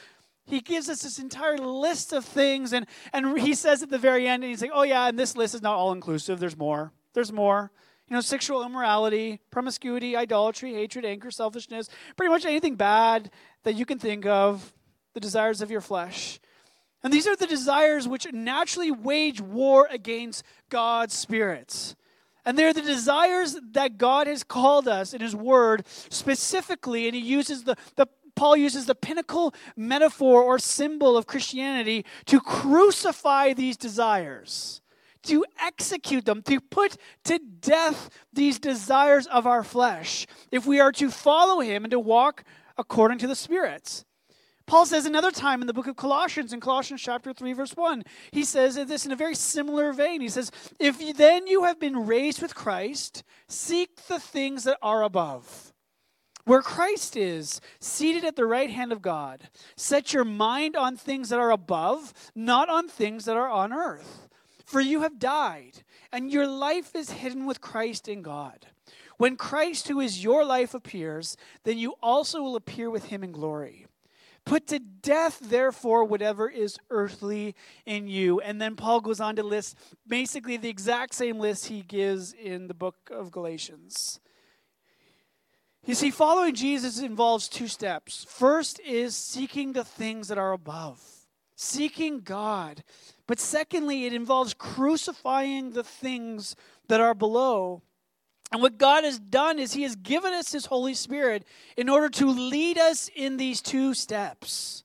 he 0.45 0.61
gives 0.61 0.89
us 0.89 1.01
this 1.01 1.17
entire 1.17 1.57
list 1.57 2.13
of 2.13 2.23
things, 2.23 2.73
and, 2.73 2.85
and 3.11 3.39
he 3.39 3.55
says 3.55 3.81
at 3.81 3.89
the 3.89 3.97
very 3.97 4.27
end, 4.27 4.43
and 4.43 4.51
he's 4.51 4.61
like, 4.61 4.71
oh, 4.73 4.83
yeah, 4.83 5.07
and 5.07 5.17
this 5.17 5.35
list 5.35 5.55
is 5.55 5.63
not 5.63 5.75
all 5.75 5.91
inclusive. 5.91 6.39
There's 6.39 6.57
more. 6.57 6.91
There's 7.13 7.31
more. 7.31 7.71
You 8.09 8.15
know, 8.15 8.21
sexual 8.21 8.63
immorality, 8.63 9.39
promiscuity, 9.49 10.15
idolatry, 10.15 10.73
hatred, 10.73 11.05
anger, 11.05 11.31
selfishness, 11.31 11.89
pretty 12.15 12.29
much 12.29 12.45
anything 12.45 12.75
bad 12.75 13.31
that 13.63 13.75
you 13.75 13.85
can 13.85 13.97
think 13.97 14.25
of, 14.25 14.73
the 15.13 15.19
desires 15.19 15.61
of 15.61 15.71
your 15.71 15.81
flesh. 15.81 16.39
And 17.03 17.11
these 17.11 17.27
are 17.27 17.35
the 17.35 17.47
desires 17.47 18.07
which 18.07 18.31
naturally 18.31 18.91
wage 18.91 19.41
war 19.41 19.87
against 19.91 20.43
God's 20.69 21.13
spirits. 21.13 21.95
And 22.45 22.57
they're 22.57 22.73
the 22.73 22.81
desires 22.81 23.57
that 23.71 23.97
God 23.97 24.27
has 24.27 24.43
called 24.43 24.87
us 24.87 25.13
in 25.13 25.21
His 25.21 25.35
Word 25.35 25.85
specifically, 25.87 27.07
and 27.07 27.15
He 27.15 27.21
uses 27.21 27.63
the, 27.63 27.75
the 27.95 28.07
Paul 28.35 28.57
uses 28.57 28.85
the 28.85 28.95
pinnacle 28.95 29.53
metaphor 29.75 30.43
or 30.43 30.59
symbol 30.59 31.17
of 31.17 31.25
Christianity 31.25 32.05
to 32.25 32.39
crucify 32.39 33.53
these 33.53 33.77
desires 33.77 34.81
to 35.25 35.45
execute 35.61 36.25
them, 36.25 36.41
to 36.43 36.59
put 36.59 36.97
to 37.25 37.39
death 37.59 38.09
these 38.33 38.59
desires 38.59 39.27
of 39.27 39.45
our 39.45 39.63
flesh, 39.63 40.25
if 40.51 40.65
we 40.65 40.79
are 40.79 40.91
to 40.93 41.09
follow 41.09 41.59
him 41.59 41.83
and 41.83 41.91
to 41.91 41.99
walk 41.99 42.43
according 42.77 43.17
to 43.19 43.27
the 43.27 43.35
Spirit. 43.35 44.05
Paul 44.67 44.85
says 44.85 45.05
another 45.05 45.29
time 45.29 45.61
in 45.61 45.67
the 45.67 45.73
book 45.73 45.87
of 45.87 45.95
Colossians, 45.95 46.51
in 46.51 46.59
Colossians 46.59 47.01
chapter 47.01 47.33
3, 47.33 47.53
verse 47.53 47.73
1, 47.73 48.03
he 48.31 48.43
says 48.43 48.75
this 48.75 49.05
in 49.05 49.11
a 49.11 49.15
very 49.15 49.35
similar 49.35 49.93
vein. 49.93 50.21
He 50.21 50.29
says, 50.29 50.51
If 50.79 51.15
then 51.17 51.45
you 51.45 51.65
have 51.65 51.79
been 51.79 52.07
raised 52.07 52.41
with 52.41 52.55
Christ, 52.55 53.23
seek 53.47 54.07
the 54.07 54.19
things 54.19 54.63
that 54.63 54.79
are 54.81 55.03
above. 55.03 55.71
Where 56.45 56.61
Christ 56.61 57.15
is, 57.15 57.59
seated 57.79 58.23
at 58.23 58.35
the 58.35 58.45
right 58.45 58.69
hand 58.69 58.91
of 58.91 59.01
God. 59.01 59.49
Set 59.75 60.13
your 60.13 60.25
mind 60.25 60.75
on 60.75 60.95
things 60.95 61.29
that 61.29 61.39
are 61.39 61.51
above, 61.51 62.13
not 62.35 62.69
on 62.69 62.87
things 62.87 63.25
that 63.25 63.37
are 63.37 63.49
on 63.49 63.73
earth. 63.73 64.24
For 64.65 64.81
you 64.81 65.01
have 65.01 65.19
died, 65.19 65.83
and 66.11 66.31
your 66.31 66.47
life 66.47 66.95
is 66.95 67.11
hidden 67.11 67.45
with 67.45 67.61
Christ 67.61 68.07
in 68.07 68.21
God. 68.23 68.65
When 69.17 69.37
Christ, 69.37 69.87
who 69.87 69.99
is 69.99 70.23
your 70.23 70.43
life, 70.43 70.73
appears, 70.73 71.37
then 71.63 71.77
you 71.77 71.93
also 72.01 72.41
will 72.41 72.55
appear 72.55 72.89
with 72.89 73.05
him 73.05 73.23
in 73.23 73.31
glory. 73.31 73.85
Put 74.43 74.67
to 74.67 74.79
death, 74.79 75.39
therefore, 75.41 76.03
whatever 76.03 76.49
is 76.49 76.77
earthly 76.89 77.55
in 77.85 78.07
you. 78.07 78.39
And 78.41 78.61
then 78.61 78.75
Paul 78.75 79.01
goes 79.01 79.19
on 79.19 79.35
to 79.37 79.43
list 79.43 79.75
basically 80.07 80.57
the 80.57 80.69
exact 80.69 81.15
same 81.15 81.39
list 81.39 81.67
he 81.67 81.81
gives 81.81 82.33
in 82.33 82.67
the 82.67 82.75
book 82.75 82.95
of 83.11 83.31
Galatians. 83.31 84.19
You 85.85 85.95
see, 85.95 86.11
following 86.11 86.55
Jesus 86.55 86.99
involves 86.99 87.47
two 87.47 87.67
steps. 87.67 88.25
First 88.27 88.79
is 88.81 89.15
seeking 89.15 89.73
the 89.73 89.83
things 89.83 90.27
that 90.27 90.37
are 90.37 90.51
above, 90.51 90.99
seeking 91.55 92.21
God, 92.21 92.83
but 93.27 93.39
secondly, 93.39 94.05
it 94.05 94.13
involves 94.13 94.53
crucifying 94.53 95.71
the 95.71 95.83
things 95.83 96.55
that 96.87 97.01
are 97.01 97.15
below. 97.15 97.81
And 98.51 98.61
what 98.61 98.77
God 98.77 99.03
has 99.03 99.19
done 99.19 99.57
is 99.59 99.73
He 99.73 99.83
has 99.83 99.95
given 99.95 100.33
us 100.33 100.51
His 100.51 100.67
Holy 100.67 100.93
Spirit 100.93 101.43
in 101.75 101.89
order 101.89 102.09
to 102.09 102.27
lead 102.27 102.77
us 102.77 103.09
in 103.15 103.37
these 103.37 103.61
two 103.61 103.93
steps. 103.93 104.83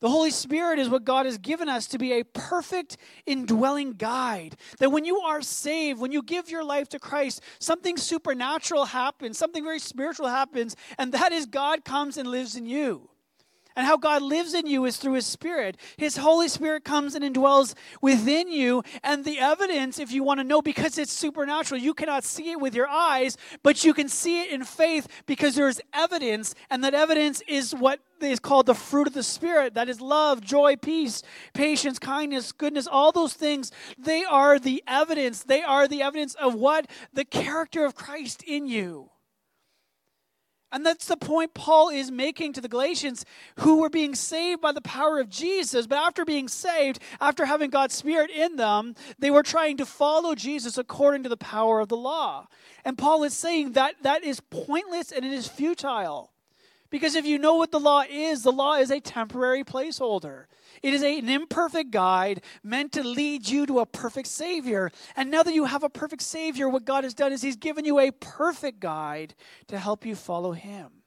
The 0.00 0.10
Holy 0.10 0.30
Spirit 0.30 0.78
is 0.78 0.88
what 0.88 1.04
God 1.04 1.24
has 1.24 1.38
given 1.38 1.68
us 1.68 1.86
to 1.86 1.98
be 1.98 2.12
a 2.12 2.24
perfect 2.24 2.98
indwelling 3.24 3.92
guide. 3.92 4.56
That 4.78 4.90
when 4.90 5.04
you 5.04 5.20
are 5.20 5.40
saved, 5.40 5.98
when 5.98 6.12
you 6.12 6.22
give 6.22 6.50
your 6.50 6.64
life 6.64 6.90
to 6.90 6.98
Christ, 6.98 7.42
something 7.58 7.96
supernatural 7.96 8.84
happens, 8.84 9.38
something 9.38 9.64
very 9.64 9.78
spiritual 9.78 10.28
happens, 10.28 10.76
and 10.98 11.12
that 11.12 11.32
is 11.32 11.46
God 11.46 11.84
comes 11.84 12.18
and 12.18 12.28
lives 12.28 12.54
in 12.54 12.66
you. 12.66 13.08
And 13.76 13.86
how 13.86 13.96
God 13.96 14.22
lives 14.22 14.54
in 14.54 14.66
you 14.66 14.84
is 14.84 14.98
through 14.98 15.14
His 15.14 15.26
Spirit. 15.26 15.76
His 15.96 16.16
Holy 16.16 16.48
Spirit 16.48 16.84
comes 16.84 17.14
and 17.14 17.24
indwells 17.24 17.74
within 18.00 18.48
you. 18.48 18.82
And 19.02 19.24
the 19.24 19.40
evidence, 19.40 19.98
if 19.98 20.12
you 20.12 20.22
want 20.22 20.38
to 20.38 20.44
know, 20.44 20.62
because 20.62 20.96
it's 20.96 21.12
supernatural, 21.12 21.80
you 21.80 21.92
cannot 21.92 22.22
see 22.22 22.52
it 22.52 22.60
with 22.60 22.74
your 22.74 22.86
eyes, 22.86 23.36
but 23.62 23.84
you 23.84 23.92
can 23.92 24.08
see 24.08 24.42
it 24.42 24.50
in 24.50 24.62
faith 24.62 25.08
because 25.26 25.56
there 25.56 25.68
is 25.68 25.80
evidence. 25.92 26.54
And 26.70 26.84
that 26.84 26.94
evidence 26.94 27.42
is 27.48 27.74
what 27.74 28.00
is 28.20 28.38
called 28.38 28.66
the 28.66 28.74
fruit 28.74 29.08
of 29.08 29.14
the 29.14 29.22
Spirit 29.22 29.74
that 29.74 29.88
is 29.88 30.00
love, 30.00 30.40
joy, 30.40 30.76
peace, 30.76 31.22
patience, 31.52 31.98
kindness, 31.98 32.52
goodness, 32.52 32.86
all 32.86 33.12
those 33.12 33.34
things. 33.34 33.72
They 33.98 34.24
are 34.24 34.58
the 34.58 34.84
evidence. 34.86 35.42
They 35.42 35.62
are 35.62 35.88
the 35.88 36.02
evidence 36.02 36.34
of 36.34 36.54
what? 36.54 36.88
The 37.12 37.24
character 37.24 37.84
of 37.84 37.94
Christ 37.94 38.42
in 38.44 38.66
you. 38.66 39.10
And 40.74 40.84
that's 40.84 41.06
the 41.06 41.16
point 41.16 41.54
Paul 41.54 41.88
is 41.88 42.10
making 42.10 42.54
to 42.54 42.60
the 42.60 42.68
Galatians 42.68 43.24
who 43.60 43.80
were 43.80 43.88
being 43.88 44.16
saved 44.16 44.60
by 44.60 44.72
the 44.72 44.80
power 44.80 45.20
of 45.20 45.30
Jesus. 45.30 45.86
But 45.86 45.98
after 45.98 46.24
being 46.24 46.48
saved, 46.48 46.98
after 47.20 47.44
having 47.44 47.70
God's 47.70 47.94
Spirit 47.94 48.28
in 48.28 48.56
them, 48.56 48.96
they 49.16 49.30
were 49.30 49.44
trying 49.44 49.76
to 49.76 49.86
follow 49.86 50.34
Jesus 50.34 50.76
according 50.76 51.22
to 51.22 51.28
the 51.28 51.36
power 51.36 51.78
of 51.78 51.88
the 51.88 51.96
law. 51.96 52.48
And 52.84 52.98
Paul 52.98 53.22
is 53.22 53.34
saying 53.34 53.72
that 53.72 53.94
that 54.02 54.24
is 54.24 54.40
pointless 54.40 55.12
and 55.12 55.24
it 55.24 55.32
is 55.32 55.46
futile. 55.46 56.33
Because 56.94 57.16
if 57.16 57.26
you 57.26 57.40
know 57.40 57.56
what 57.56 57.72
the 57.72 57.80
law 57.80 58.04
is, 58.08 58.44
the 58.44 58.52
law 58.52 58.76
is 58.76 58.92
a 58.92 59.00
temporary 59.00 59.64
placeholder. 59.64 60.44
It 60.80 60.94
is 60.94 61.02
a, 61.02 61.18
an 61.18 61.28
imperfect 61.28 61.90
guide 61.90 62.40
meant 62.62 62.92
to 62.92 63.02
lead 63.02 63.48
you 63.48 63.66
to 63.66 63.80
a 63.80 63.86
perfect 63.86 64.28
Savior. 64.28 64.92
And 65.16 65.28
now 65.28 65.42
that 65.42 65.52
you 65.52 65.64
have 65.64 65.82
a 65.82 65.88
perfect 65.88 66.22
Savior, 66.22 66.68
what 66.68 66.84
God 66.84 67.02
has 67.02 67.12
done 67.12 67.32
is 67.32 67.42
He's 67.42 67.56
given 67.56 67.84
you 67.84 67.98
a 67.98 68.12
perfect 68.12 68.78
guide 68.78 69.34
to 69.66 69.76
help 69.76 70.06
you 70.06 70.14
follow 70.14 70.52
Him. 70.52 71.02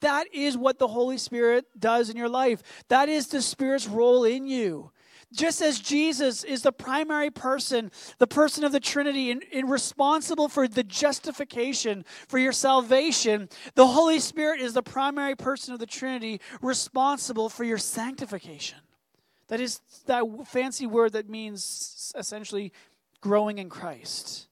That 0.00 0.26
is 0.34 0.56
what 0.56 0.80
the 0.80 0.88
Holy 0.88 1.16
Spirit 1.16 1.64
does 1.78 2.10
in 2.10 2.16
your 2.16 2.28
life. 2.28 2.64
That 2.88 3.08
is 3.08 3.28
the 3.28 3.40
Spirit's 3.40 3.86
role 3.86 4.24
in 4.24 4.48
you. 4.48 4.90
Just 5.32 5.62
as 5.62 5.78
Jesus 5.78 6.42
is 6.42 6.62
the 6.62 6.72
primary 6.72 7.30
person, 7.30 7.92
the 8.18 8.26
person 8.26 8.64
of 8.64 8.72
the 8.72 8.80
Trinity, 8.80 9.30
and, 9.30 9.44
and, 9.52 9.70
responsible 9.70 10.48
for 10.48 10.66
the 10.66 10.82
justification, 10.82 12.04
for 12.26 12.38
your 12.38 12.52
salvation, 12.52 13.48
the 13.76 13.86
Holy 13.86 14.18
Spirit 14.18 14.60
is 14.60 14.74
the 14.74 14.82
primary 14.82 15.36
person 15.36 15.72
of 15.72 15.78
the 15.78 15.86
Trinity, 15.86 16.40
responsible 16.60 17.48
for 17.48 17.62
your 17.62 17.78
sanctification. 17.78 18.78
That 19.46 19.60
is 19.60 19.80
that 20.06 20.24
fancy 20.46 20.86
word 20.86 21.12
that 21.12 21.28
means 21.28 22.12
essentially 22.16 22.72
growing 23.20 23.58
in 23.58 23.68
Christ. 23.68 24.48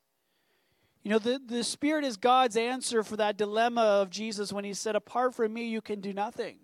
You 1.02 1.10
know, 1.10 1.18
the, 1.18 1.40
the 1.44 1.64
Spirit 1.64 2.04
is 2.04 2.16
God's 2.16 2.56
answer 2.56 3.02
for 3.02 3.16
that 3.16 3.36
dilemma 3.36 3.80
of 3.80 4.10
Jesus 4.10 4.52
when 4.52 4.64
he 4.64 4.74
said, 4.74 4.94
Apart 4.94 5.34
from 5.34 5.52
me, 5.52 5.68
you 5.68 5.80
can 5.80 6.00
do 6.00 6.12
nothing. 6.12 6.58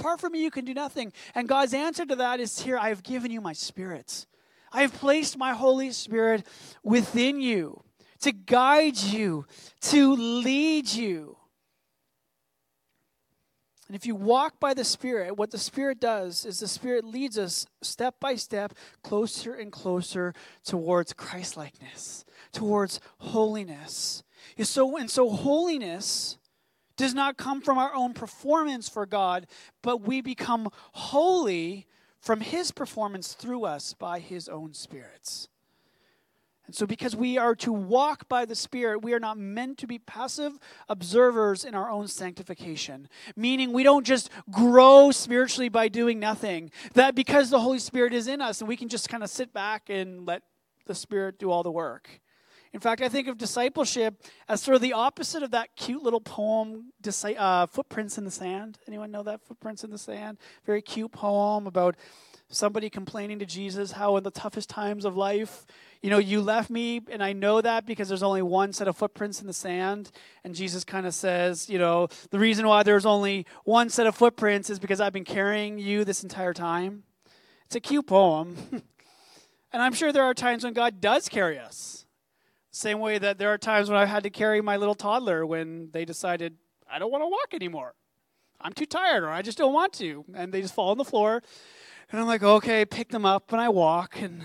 Apart 0.00 0.18
from 0.18 0.32
me, 0.32 0.42
you 0.42 0.50
can 0.50 0.64
do 0.64 0.72
nothing. 0.72 1.12
And 1.34 1.46
God's 1.46 1.74
answer 1.74 2.06
to 2.06 2.16
that 2.16 2.40
is 2.40 2.62
here, 2.62 2.78
I 2.78 2.88
have 2.88 3.02
given 3.02 3.30
you 3.30 3.42
my 3.42 3.52
Spirit. 3.52 4.26
I 4.72 4.80
have 4.80 4.94
placed 4.94 5.36
my 5.36 5.52
Holy 5.52 5.92
Spirit 5.92 6.46
within 6.82 7.38
you 7.40 7.82
to 8.20 8.32
guide 8.32 8.96
you, 8.96 9.44
to 9.82 10.14
lead 10.14 10.90
you. 10.90 11.36
And 13.88 13.96
if 13.96 14.06
you 14.06 14.14
walk 14.14 14.58
by 14.58 14.72
the 14.72 14.84
Spirit, 14.84 15.36
what 15.36 15.50
the 15.50 15.58
Spirit 15.58 16.00
does 16.00 16.46
is 16.46 16.60
the 16.60 16.68
Spirit 16.68 17.04
leads 17.04 17.36
us 17.36 17.66
step 17.82 18.14
by 18.20 18.36
step 18.36 18.72
closer 19.02 19.52
and 19.52 19.70
closer 19.70 20.32
towards 20.64 21.12
Christlikeness, 21.12 22.24
towards 22.52 23.00
holiness. 23.18 24.22
So 24.62 24.96
and 24.96 25.10
so 25.10 25.28
holiness 25.28 26.38
does 27.00 27.14
not 27.14 27.38
come 27.38 27.62
from 27.62 27.78
our 27.78 27.94
own 27.94 28.12
performance 28.12 28.86
for 28.86 29.06
God, 29.06 29.46
but 29.82 30.02
we 30.02 30.20
become 30.20 30.68
holy 30.92 31.86
from 32.20 32.42
His 32.42 32.72
performance 32.72 33.32
through 33.32 33.64
us 33.64 33.94
by 33.94 34.18
His 34.18 34.50
own 34.50 34.74
spirits. 34.74 35.48
And 36.66 36.74
so, 36.74 36.86
because 36.86 37.16
we 37.16 37.38
are 37.38 37.54
to 37.56 37.72
walk 37.72 38.28
by 38.28 38.44
the 38.44 38.54
Spirit, 38.54 39.02
we 39.02 39.14
are 39.14 39.18
not 39.18 39.38
meant 39.38 39.78
to 39.78 39.86
be 39.86 39.98
passive 39.98 40.58
observers 40.90 41.64
in 41.64 41.74
our 41.74 41.90
own 41.90 42.06
sanctification. 42.06 43.08
Meaning, 43.34 43.72
we 43.72 43.82
don't 43.82 44.06
just 44.06 44.28
grow 44.50 45.10
spiritually 45.10 45.70
by 45.70 45.88
doing 45.88 46.20
nothing. 46.20 46.70
That 46.92 47.14
because 47.14 47.48
the 47.48 47.60
Holy 47.60 47.78
Spirit 47.78 48.12
is 48.12 48.28
in 48.28 48.42
us 48.42 48.60
and 48.60 48.68
we 48.68 48.76
can 48.76 48.90
just 48.90 49.08
kind 49.08 49.22
of 49.22 49.30
sit 49.30 49.54
back 49.54 49.88
and 49.88 50.26
let 50.26 50.42
the 50.84 50.94
Spirit 50.94 51.38
do 51.38 51.50
all 51.50 51.62
the 51.62 51.72
work. 51.72 52.20
In 52.72 52.78
fact, 52.78 53.02
I 53.02 53.08
think 53.08 53.26
of 53.26 53.36
discipleship 53.36 54.14
as 54.48 54.62
sort 54.62 54.76
of 54.76 54.80
the 54.80 54.92
opposite 54.92 55.42
of 55.42 55.50
that 55.50 55.74
cute 55.74 56.02
little 56.02 56.20
poem, 56.20 56.92
uh, 57.36 57.66
Footprints 57.66 58.16
in 58.16 58.24
the 58.24 58.30
Sand. 58.30 58.78
Anyone 58.86 59.10
know 59.10 59.24
that? 59.24 59.42
Footprints 59.42 59.82
in 59.82 59.90
the 59.90 59.98
Sand? 59.98 60.38
Very 60.64 60.80
cute 60.80 61.10
poem 61.10 61.66
about 61.66 61.96
somebody 62.48 62.90
complaining 62.90 63.38
to 63.38 63.46
Jesus 63.46 63.92
how 63.92 64.16
in 64.16 64.24
the 64.24 64.30
toughest 64.30 64.68
times 64.68 65.04
of 65.04 65.16
life, 65.16 65.66
you 66.02 66.10
know, 66.10 66.18
you 66.18 66.40
left 66.40 66.70
me, 66.70 67.00
and 67.10 67.22
I 67.22 67.32
know 67.32 67.60
that 67.60 67.86
because 67.86 68.08
there's 68.08 68.22
only 68.22 68.42
one 68.42 68.72
set 68.72 68.88
of 68.88 68.96
footprints 68.96 69.40
in 69.40 69.46
the 69.46 69.52
sand. 69.52 70.10
And 70.44 70.54
Jesus 70.54 70.84
kind 70.84 71.06
of 71.06 71.14
says, 71.14 71.68
you 71.68 71.78
know, 71.78 72.08
the 72.30 72.38
reason 72.38 72.66
why 72.66 72.82
there's 72.82 73.06
only 73.06 73.46
one 73.64 73.88
set 73.90 74.06
of 74.06 74.14
footprints 74.14 74.70
is 74.70 74.78
because 74.78 75.00
I've 75.00 75.12
been 75.12 75.24
carrying 75.24 75.78
you 75.78 76.04
this 76.04 76.22
entire 76.22 76.54
time. 76.54 77.02
It's 77.66 77.76
a 77.76 77.80
cute 77.80 78.06
poem. 78.06 78.56
and 79.72 79.82
I'm 79.82 79.92
sure 79.92 80.12
there 80.12 80.24
are 80.24 80.34
times 80.34 80.64
when 80.64 80.72
God 80.72 81.00
does 81.00 81.28
carry 81.28 81.58
us. 81.58 82.06
Same 82.70 83.00
way 83.00 83.18
that 83.18 83.38
there 83.38 83.52
are 83.52 83.58
times 83.58 83.88
when 83.88 83.98
I've 83.98 84.08
had 84.08 84.22
to 84.22 84.30
carry 84.30 84.60
my 84.60 84.76
little 84.76 84.94
toddler 84.94 85.44
when 85.44 85.90
they 85.92 86.04
decided, 86.04 86.56
I 86.90 86.98
don't 86.98 87.10
want 87.10 87.22
to 87.22 87.28
walk 87.28 87.52
anymore. 87.52 87.94
I'm 88.60 88.72
too 88.72 88.86
tired, 88.86 89.24
or 89.24 89.30
I 89.30 89.42
just 89.42 89.58
don't 89.58 89.72
want 89.72 89.92
to. 89.94 90.24
And 90.34 90.52
they 90.52 90.60
just 90.60 90.74
fall 90.74 90.90
on 90.90 90.98
the 90.98 91.04
floor. 91.04 91.42
And 92.10 92.20
I'm 92.20 92.26
like, 92.26 92.42
okay, 92.42 92.84
pick 92.84 93.08
them 93.08 93.24
up, 93.24 93.52
and 93.52 93.60
I 93.60 93.68
walk. 93.68 94.20
And 94.20 94.42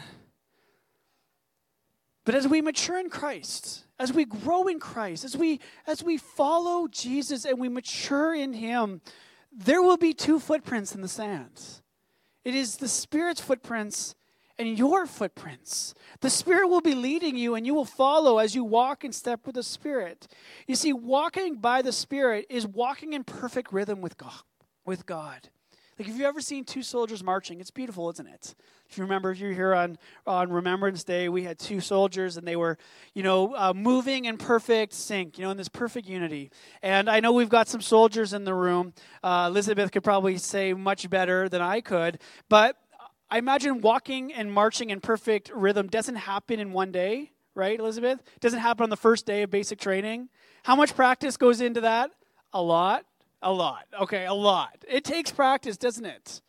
but 2.24 2.34
as 2.34 2.48
we 2.48 2.62
mature 2.62 3.00
in 3.00 3.10
Christ, 3.10 3.86
as 4.00 4.12
we 4.12 4.26
grow 4.26 4.68
in 4.68 4.80
Christ, 4.80 5.24
as 5.24 5.38
we 5.38 5.60
as 5.86 6.04
we 6.04 6.18
follow 6.18 6.88
Jesus 6.88 7.46
and 7.46 7.60
we 7.60 7.70
mature 7.70 8.34
in 8.34 8.54
him, 8.54 9.02
there 9.52 9.82
will 9.82 9.98
be 9.98 10.14
two 10.14 10.40
footprints 10.40 10.96
in 10.96 11.02
the 11.02 11.08
sand. 11.08 11.62
It 12.44 12.56
is 12.56 12.78
the 12.78 12.88
Spirit's 12.88 13.42
footprints 13.42 14.16
and 14.58 14.78
your 14.78 15.06
footprints. 15.06 15.94
The 16.22 16.30
Spirit 16.30 16.68
will 16.68 16.82
be 16.82 16.96
leading 16.96 17.36
you, 17.36 17.56
and 17.56 17.66
you 17.66 17.74
will 17.74 17.86
follow 17.86 18.38
as 18.38 18.56
you 18.56 18.64
walk 18.64 19.04
in 19.04 19.12
step 19.12 19.46
with 19.46 19.56
the 19.56 19.64
Spirit. 19.64 20.28
You 20.68 20.76
see, 20.76 20.94
walking 20.94 21.56
by 21.56 21.82
the 21.82 21.92
Spirit 21.92 22.46
is 22.50 22.66
walking 22.66 23.14
in 23.14 23.24
perfect 23.24 23.74
rhythm 23.74 24.02
with 24.02 24.18
God. 24.18 24.42
With 24.86 25.06
God. 25.06 25.50
Like, 25.98 26.10
if 26.10 26.16
you've 26.16 26.26
ever 26.26 26.42
seen 26.42 26.66
two 26.66 26.84
soldiers 26.84 27.24
marching, 27.24 27.62
it's 27.62 27.72
beautiful, 27.72 28.10
isn't 28.10 28.28
it? 28.28 28.54
If 28.90 28.98
you 28.98 29.04
remember, 29.04 29.32
if 29.32 29.40
you're 29.40 29.54
here 29.54 29.74
on, 29.74 29.98
on 30.28 30.52
Remembrance 30.52 31.06
Day, 31.06 31.30
we 31.30 31.44
had 31.44 31.58
two 31.58 31.80
soldiers 31.80 32.36
and 32.36 32.46
they 32.46 32.58
were, 32.58 32.78
you 33.14 33.24
know, 33.24 33.56
uh, 33.56 33.74
moving 33.74 34.26
in 34.26 34.38
perfect 34.38 34.92
sync, 34.92 35.38
you 35.38 35.46
know, 35.46 35.52
in 35.52 35.58
this 35.58 35.70
perfect 35.70 36.08
unity. 36.08 36.52
And 36.84 37.10
I 37.10 37.22
know 37.22 37.32
we've 37.32 37.50
got 37.50 37.70
some 37.70 37.80
soldiers 37.80 38.34
in 38.34 38.44
the 38.44 38.54
room. 38.54 38.94
Uh, 39.24 39.48
Elizabeth 39.50 39.92
could 39.92 40.04
probably 40.04 40.38
say 40.38 40.74
much 40.74 41.10
better 41.10 41.48
than 41.48 41.62
I 41.62 41.80
could. 41.80 42.20
But 42.50 42.78
I 43.30 43.38
imagine 43.38 43.82
walking 43.82 44.34
and 44.34 44.52
marching 44.52 44.90
in 44.90 45.02
perfect 45.02 45.52
rhythm 45.54 45.88
doesn't 45.88 46.16
happen 46.16 46.60
in 46.60 46.74
one 46.74 46.92
day, 46.92 47.32
right, 47.56 47.80
Elizabeth? 47.80 48.22
Doesn't 48.40 48.60
happen 48.60 48.84
on 48.84 48.90
the 48.90 48.98
first 48.98 49.26
day 49.26 49.42
of 49.42 49.50
basic 49.50 49.80
training. 49.80 50.30
How 50.64 50.76
much 50.76 50.96
practice 50.96 51.36
goes 51.38 51.62
into 51.62 51.82
that? 51.82 52.12
A 52.54 52.62
lot. 52.62 53.06
A 53.42 53.52
lot. 53.52 53.86
Okay, 54.02 54.26
a 54.26 54.34
lot. 54.34 54.86
It 54.88 55.04
takes 55.04 55.32
practice, 55.32 55.78
doesn't 55.78 56.06
it? 56.06 56.42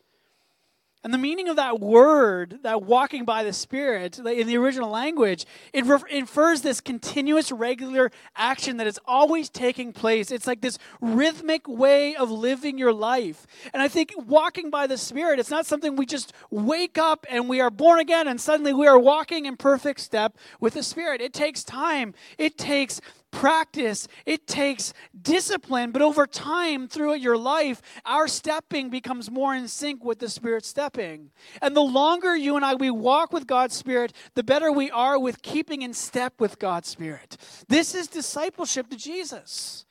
And 1.06 1.14
the 1.14 1.18
meaning 1.18 1.48
of 1.48 1.54
that 1.54 1.78
word, 1.78 2.58
that 2.64 2.82
walking 2.82 3.24
by 3.24 3.44
the 3.44 3.52
Spirit, 3.52 4.18
in 4.18 4.48
the 4.48 4.56
original 4.56 4.90
language, 4.90 5.46
it 5.72 5.84
infers 6.10 6.62
this 6.62 6.80
continuous, 6.80 7.52
regular 7.52 8.10
action 8.34 8.78
that 8.78 8.88
is 8.88 8.98
always 9.06 9.48
taking 9.48 9.92
place. 9.92 10.32
It's 10.32 10.48
like 10.48 10.62
this 10.62 10.78
rhythmic 11.00 11.68
way 11.68 12.16
of 12.16 12.32
living 12.32 12.76
your 12.76 12.92
life. 12.92 13.46
And 13.72 13.80
I 13.80 13.86
think 13.86 14.14
walking 14.16 14.68
by 14.68 14.88
the 14.88 14.98
Spirit, 14.98 15.38
it's 15.38 15.48
not 15.48 15.64
something 15.64 15.94
we 15.94 16.06
just 16.06 16.32
wake 16.50 16.98
up 16.98 17.24
and 17.30 17.48
we 17.48 17.60
are 17.60 17.70
born 17.70 18.00
again 18.00 18.26
and 18.26 18.40
suddenly 18.40 18.72
we 18.72 18.88
are 18.88 18.98
walking 18.98 19.46
in 19.46 19.56
perfect 19.56 20.00
step 20.00 20.36
with 20.58 20.74
the 20.74 20.82
Spirit. 20.82 21.20
It 21.20 21.32
takes 21.32 21.62
time, 21.62 22.14
it 22.36 22.58
takes 22.58 23.00
practice, 23.36 24.08
it 24.24 24.46
takes 24.46 24.94
discipline, 25.20 25.90
but 25.90 26.00
over 26.00 26.26
time, 26.26 26.88
throughout 26.88 27.20
your 27.20 27.36
life, 27.36 27.82
our 28.06 28.26
stepping 28.26 28.88
becomes 28.88 29.30
more 29.30 29.54
in 29.54 29.68
sync 29.68 30.02
with 30.02 30.18
the 30.20 30.28
Spirit 30.28 30.64
stepping. 30.64 31.30
And 31.60 31.76
the 31.76 31.82
longer 31.82 32.34
you 32.34 32.56
and 32.56 32.64
I 32.64 32.74
we 32.76 32.90
walk 32.90 33.34
with 33.34 33.46
God's 33.46 33.74
Spirit, 33.74 34.14
the 34.34 34.42
better 34.42 34.72
we 34.72 34.90
are 34.90 35.18
with 35.18 35.42
keeping 35.42 35.82
in 35.82 35.92
step 35.92 36.40
with 36.40 36.58
God's 36.58 36.88
Spirit. 36.88 37.36
This 37.68 37.94
is 37.94 38.08
discipleship 38.08 38.88
to 38.88 38.96
Jesus. 38.96 39.84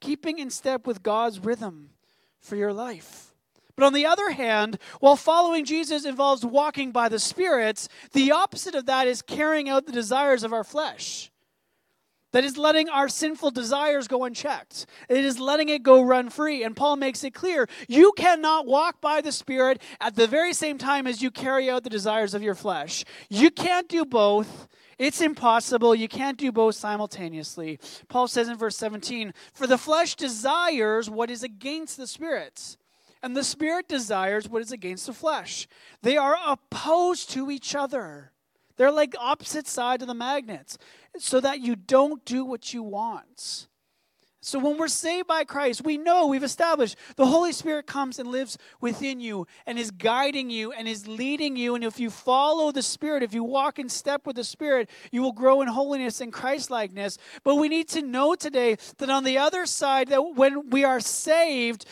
Keeping 0.00 0.38
in 0.38 0.48
step 0.48 0.86
with 0.86 1.02
God's 1.02 1.40
rhythm 1.40 1.90
for 2.40 2.56
your 2.56 2.72
life. 2.72 3.34
But 3.76 3.84
on 3.84 3.92
the 3.92 4.06
other 4.06 4.30
hand, 4.30 4.78
while 5.00 5.16
following 5.16 5.66
Jesus 5.66 6.06
involves 6.06 6.42
walking 6.42 6.90
by 6.90 7.10
the 7.10 7.18
Spirit, 7.18 7.86
the 8.12 8.32
opposite 8.32 8.74
of 8.74 8.86
that 8.86 9.06
is 9.06 9.20
carrying 9.20 9.68
out 9.68 9.84
the 9.84 9.92
desires 9.92 10.42
of 10.42 10.54
our 10.54 10.64
flesh. 10.64 11.29
That 12.32 12.44
is 12.44 12.56
letting 12.56 12.88
our 12.88 13.08
sinful 13.08 13.50
desires 13.50 14.06
go 14.06 14.24
unchecked. 14.24 14.86
It 15.08 15.24
is 15.24 15.40
letting 15.40 15.68
it 15.68 15.82
go 15.82 16.02
run 16.02 16.30
free. 16.30 16.62
And 16.62 16.76
Paul 16.76 16.96
makes 16.96 17.24
it 17.24 17.34
clear 17.34 17.68
you 17.88 18.12
cannot 18.16 18.66
walk 18.66 19.00
by 19.00 19.20
the 19.20 19.32
Spirit 19.32 19.82
at 20.00 20.14
the 20.14 20.26
very 20.26 20.52
same 20.52 20.78
time 20.78 21.06
as 21.06 21.22
you 21.22 21.30
carry 21.30 21.68
out 21.68 21.82
the 21.82 21.90
desires 21.90 22.34
of 22.34 22.42
your 22.42 22.54
flesh. 22.54 23.04
You 23.28 23.50
can't 23.50 23.88
do 23.88 24.04
both. 24.04 24.68
It's 24.96 25.20
impossible. 25.20 25.94
You 25.94 26.08
can't 26.08 26.38
do 26.38 26.52
both 26.52 26.74
simultaneously. 26.74 27.80
Paul 28.08 28.28
says 28.28 28.48
in 28.48 28.56
verse 28.56 28.76
17 28.76 29.32
For 29.54 29.66
the 29.66 29.78
flesh 29.78 30.14
desires 30.14 31.08
what 31.08 31.30
is 31.30 31.42
against 31.42 31.96
the 31.96 32.06
Spirit, 32.06 32.76
and 33.22 33.34
the 33.34 33.42
Spirit 33.42 33.88
desires 33.88 34.48
what 34.48 34.62
is 34.62 34.72
against 34.72 35.06
the 35.06 35.14
flesh. 35.14 35.66
They 36.02 36.16
are 36.16 36.36
opposed 36.46 37.30
to 37.30 37.50
each 37.50 37.74
other. 37.74 38.32
They're 38.76 38.90
like 38.90 39.14
opposite 39.18 39.66
sides 39.66 40.02
of 40.02 40.06
the 40.06 40.14
magnets 40.14 40.78
so 41.18 41.40
that 41.40 41.60
you 41.60 41.76
don't 41.76 42.24
do 42.24 42.44
what 42.44 42.72
you 42.72 42.82
want. 42.82 43.68
So 44.42 44.58
when 44.58 44.78
we're 44.78 44.88
saved 44.88 45.28
by 45.28 45.44
Christ, 45.44 45.84
we 45.84 45.98
know 45.98 46.26
we've 46.26 46.42
established 46.42 46.96
the 47.16 47.26
Holy 47.26 47.52
Spirit 47.52 47.86
comes 47.86 48.18
and 48.18 48.30
lives 48.30 48.56
within 48.80 49.20
you 49.20 49.46
and 49.66 49.78
is 49.78 49.90
guiding 49.90 50.48
you 50.48 50.72
and 50.72 50.88
is 50.88 51.06
leading 51.06 51.56
you. 51.56 51.74
And 51.74 51.84
if 51.84 52.00
you 52.00 52.08
follow 52.08 52.72
the 52.72 52.82
Spirit, 52.82 53.22
if 53.22 53.34
you 53.34 53.44
walk 53.44 53.78
in 53.78 53.90
step 53.90 54.26
with 54.26 54.36
the 54.36 54.44
Spirit, 54.44 54.88
you 55.12 55.20
will 55.20 55.32
grow 55.32 55.60
in 55.60 55.68
holiness 55.68 56.22
and 56.22 56.32
Christlikeness. 56.32 57.18
But 57.44 57.56
we 57.56 57.68
need 57.68 57.88
to 57.90 58.00
know 58.00 58.34
today 58.34 58.78
that 58.96 59.10
on 59.10 59.24
the 59.24 59.36
other 59.36 59.66
side, 59.66 60.08
that 60.08 60.22
when 60.22 60.70
we 60.70 60.84
are 60.84 61.00
saved, 61.00 61.84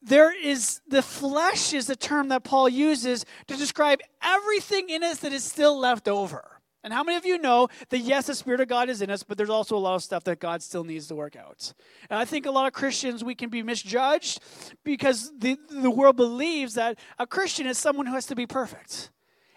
there 0.00 0.32
is 0.34 0.80
the 0.88 1.02
flesh 1.02 1.74
is 1.74 1.86
the 1.86 1.96
term 1.96 2.28
that 2.28 2.44
Paul 2.44 2.70
uses 2.70 3.26
to 3.48 3.56
describe 3.58 4.00
everything 4.22 4.88
in 4.88 5.04
us 5.04 5.18
that 5.18 5.34
is 5.34 5.44
still 5.44 5.78
left 5.78 6.08
over. 6.08 6.59
And 6.82 6.92
how 6.92 7.02
many 7.02 7.18
of 7.18 7.26
you 7.26 7.38
know 7.38 7.68
that 7.90 7.98
yes, 7.98 8.26
the 8.26 8.34
Spirit 8.34 8.60
of 8.60 8.68
God 8.68 8.88
is 8.88 9.02
in 9.02 9.10
us, 9.10 9.22
but 9.22 9.36
there's 9.36 9.50
also 9.50 9.76
a 9.76 9.78
lot 9.78 9.96
of 9.96 10.02
stuff 10.02 10.24
that 10.24 10.40
God 10.40 10.62
still 10.62 10.84
needs 10.84 11.08
to 11.08 11.14
work 11.14 11.36
out? 11.36 11.72
And 12.08 12.18
I 12.18 12.24
think 12.24 12.46
a 12.46 12.50
lot 12.50 12.66
of 12.66 12.72
Christians, 12.72 13.22
we 13.22 13.34
can 13.34 13.50
be 13.50 13.62
misjudged 13.62 14.40
because 14.82 15.30
the, 15.38 15.58
the 15.68 15.90
world 15.90 16.16
believes 16.16 16.74
that 16.74 16.98
a 17.18 17.26
Christian 17.26 17.66
is 17.66 17.76
someone 17.76 18.06
who 18.06 18.14
has 18.14 18.26
to 18.26 18.34
be 18.34 18.46
perfect. 18.46 19.10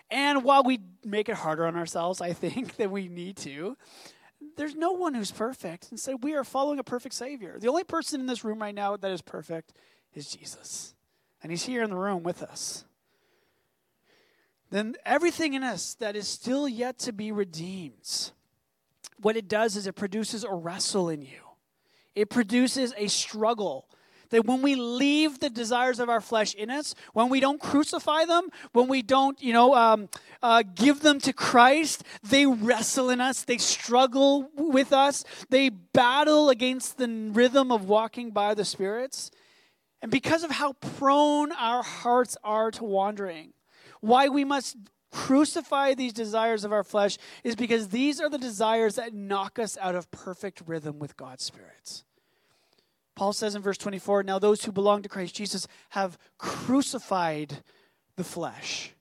And 0.10 0.44
while 0.44 0.64
we 0.64 0.80
make 1.04 1.30
it 1.30 1.36
harder 1.36 1.66
on 1.66 1.76
ourselves, 1.76 2.20
I 2.20 2.34
think, 2.34 2.76
that 2.78 2.92
we 2.92 3.08
need 3.08 3.38
to, 3.38 3.78
there's 4.58 4.76
no 4.76 4.92
one 4.92 5.14
who's 5.14 5.32
perfect. 5.32 5.88
Instead, 5.92 6.24
we 6.24 6.36
are 6.36 6.44
following 6.44 6.80
a 6.80 6.84
perfect 6.84 7.16
Savior. 7.16 7.58
The 7.60 7.70
only 7.70 7.86
person 7.86 8.20
in 8.20 8.28
this 8.28 8.44
room 8.44 8.60
right 8.60 8.76
now 8.76 8.98
that 8.98 9.12
is 9.12 9.22
perfect 9.22 9.74
is 10.14 10.30
Jesus. 10.30 10.94
And 11.42 11.52
He's 11.52 11.64
here 11.64 11.84
in 11.84 11.90
the 11.90 11.96
room 11.96 12.24
with 12.24 12.44
us 12.44 12.84
then 14.74 14.96
everything 15.06 15.54
in 15.54 15.64
us 15.64 15.94
that 16.00 16.16
is 16.16 16.28
still 16.28 16.68
yet 16.68 16.98
to 17.00 17.14
be 17.14 17.32
redeemed, 17.32 18.32
what 19.22 19.38
it 19.38 19.48
does 19.48 19.76
is 19.76 19.86
it 19.86 19.94
produces 19.94 20.44
a 20.44 20.52
wrestle 20.52 21.10
in 21.10 21.22
you. 21.22 21.42
It 22.16 22.30
produces 22.30 22.92
a 22.98 23.08
struggle. 23.08 23.88
That 24.32 24.46
when 24.46 24.64
we 24.64 24.74
leave 24.74 25.40
the 25.40 25.52
desires 25.52 26.00
of 26.00 26.10
our 26.10 26.22
flesh 26.22 26.56
in 26.56 26.72
us, 26.72 26.96
when 27.14 27.30
we 27.30 27.40
don't 27.40 27.62
crucify 27.62 28.26
them, 28.26 28.50
when 28.72 28.88
we 28.88 29.04
don't, 29.04 29.40
you 29.44 29.54
know, 29.54 29.76
um, 29.76 30.10
uh, 30.42 30.64
give 30.74 31.02
them 31.02 31.20
to 31.20 31.34
Christ, 31.34 32.04
they 32.24 32.48
wrestle 32.48 33.12
in 33.12 33.22
us. 33.22 33.44
They 33.44 33.60
struggle 33.60 34.50
with 34.56 34.92
us. 34.92 35.24
They 35.52 35.70
battle 35.70 36.50
against 36.50 36.98
the 36.98 37.08
rhythm 37.32 37.72
of 37.72 37.88
walking 37.88 38.32
by 38.32 38.56
the 38.56 38.66
spirits. 38.66 39.30
And 40.02 40.12
because 40.12 40.44
of 40.44 40.50
how 40.50 40.74
prone 40.74 41.52
our 41.52 41.84
hearts 41.84 42.36
are 42.44 42.72
to 42.72 42.84
wandering, 42.84 43.54
why 44.04 44.28
we 44.28 44.44
must 44.44 44.76
crucify 45.12 45.94
these 45.94 46.12
desires 46.12 46.66
of 46.66 46.74
our 46.74 46.84
flesh 46.84 47.18
is 47.46 47.56
because 47.56 47.88
these 47.88 48.20
are 48.20 48.30
the 48.30 48.38
desires 48.38 48.96
that 48.96 49.14
knock 49.14 49.58
us 49.58 49.78
out 49.80 49.96
of 49.96 50.12
perfect 50.12 50.62
rhythm 50.66 51.00
with 51.00 51.16
God's 51.16 51.46
Spirit. 51.46 52.04
Paul 53.16 53.32
says 53.32 53.56
in 53.56 53.62
verse 53.62 53.78
24, 53.78 54.24
Now 54.24 54.40
those 54.40 54.66
who 54.66 54.74
belong 54.74 55.04
to 55.04 55.10
Christ 55.10 55.36
Jesus 55.36 55.68
have 55.92 56.18
crucified 56.38 57.64
the 58.18 58.26
flesh. 58.26 58.92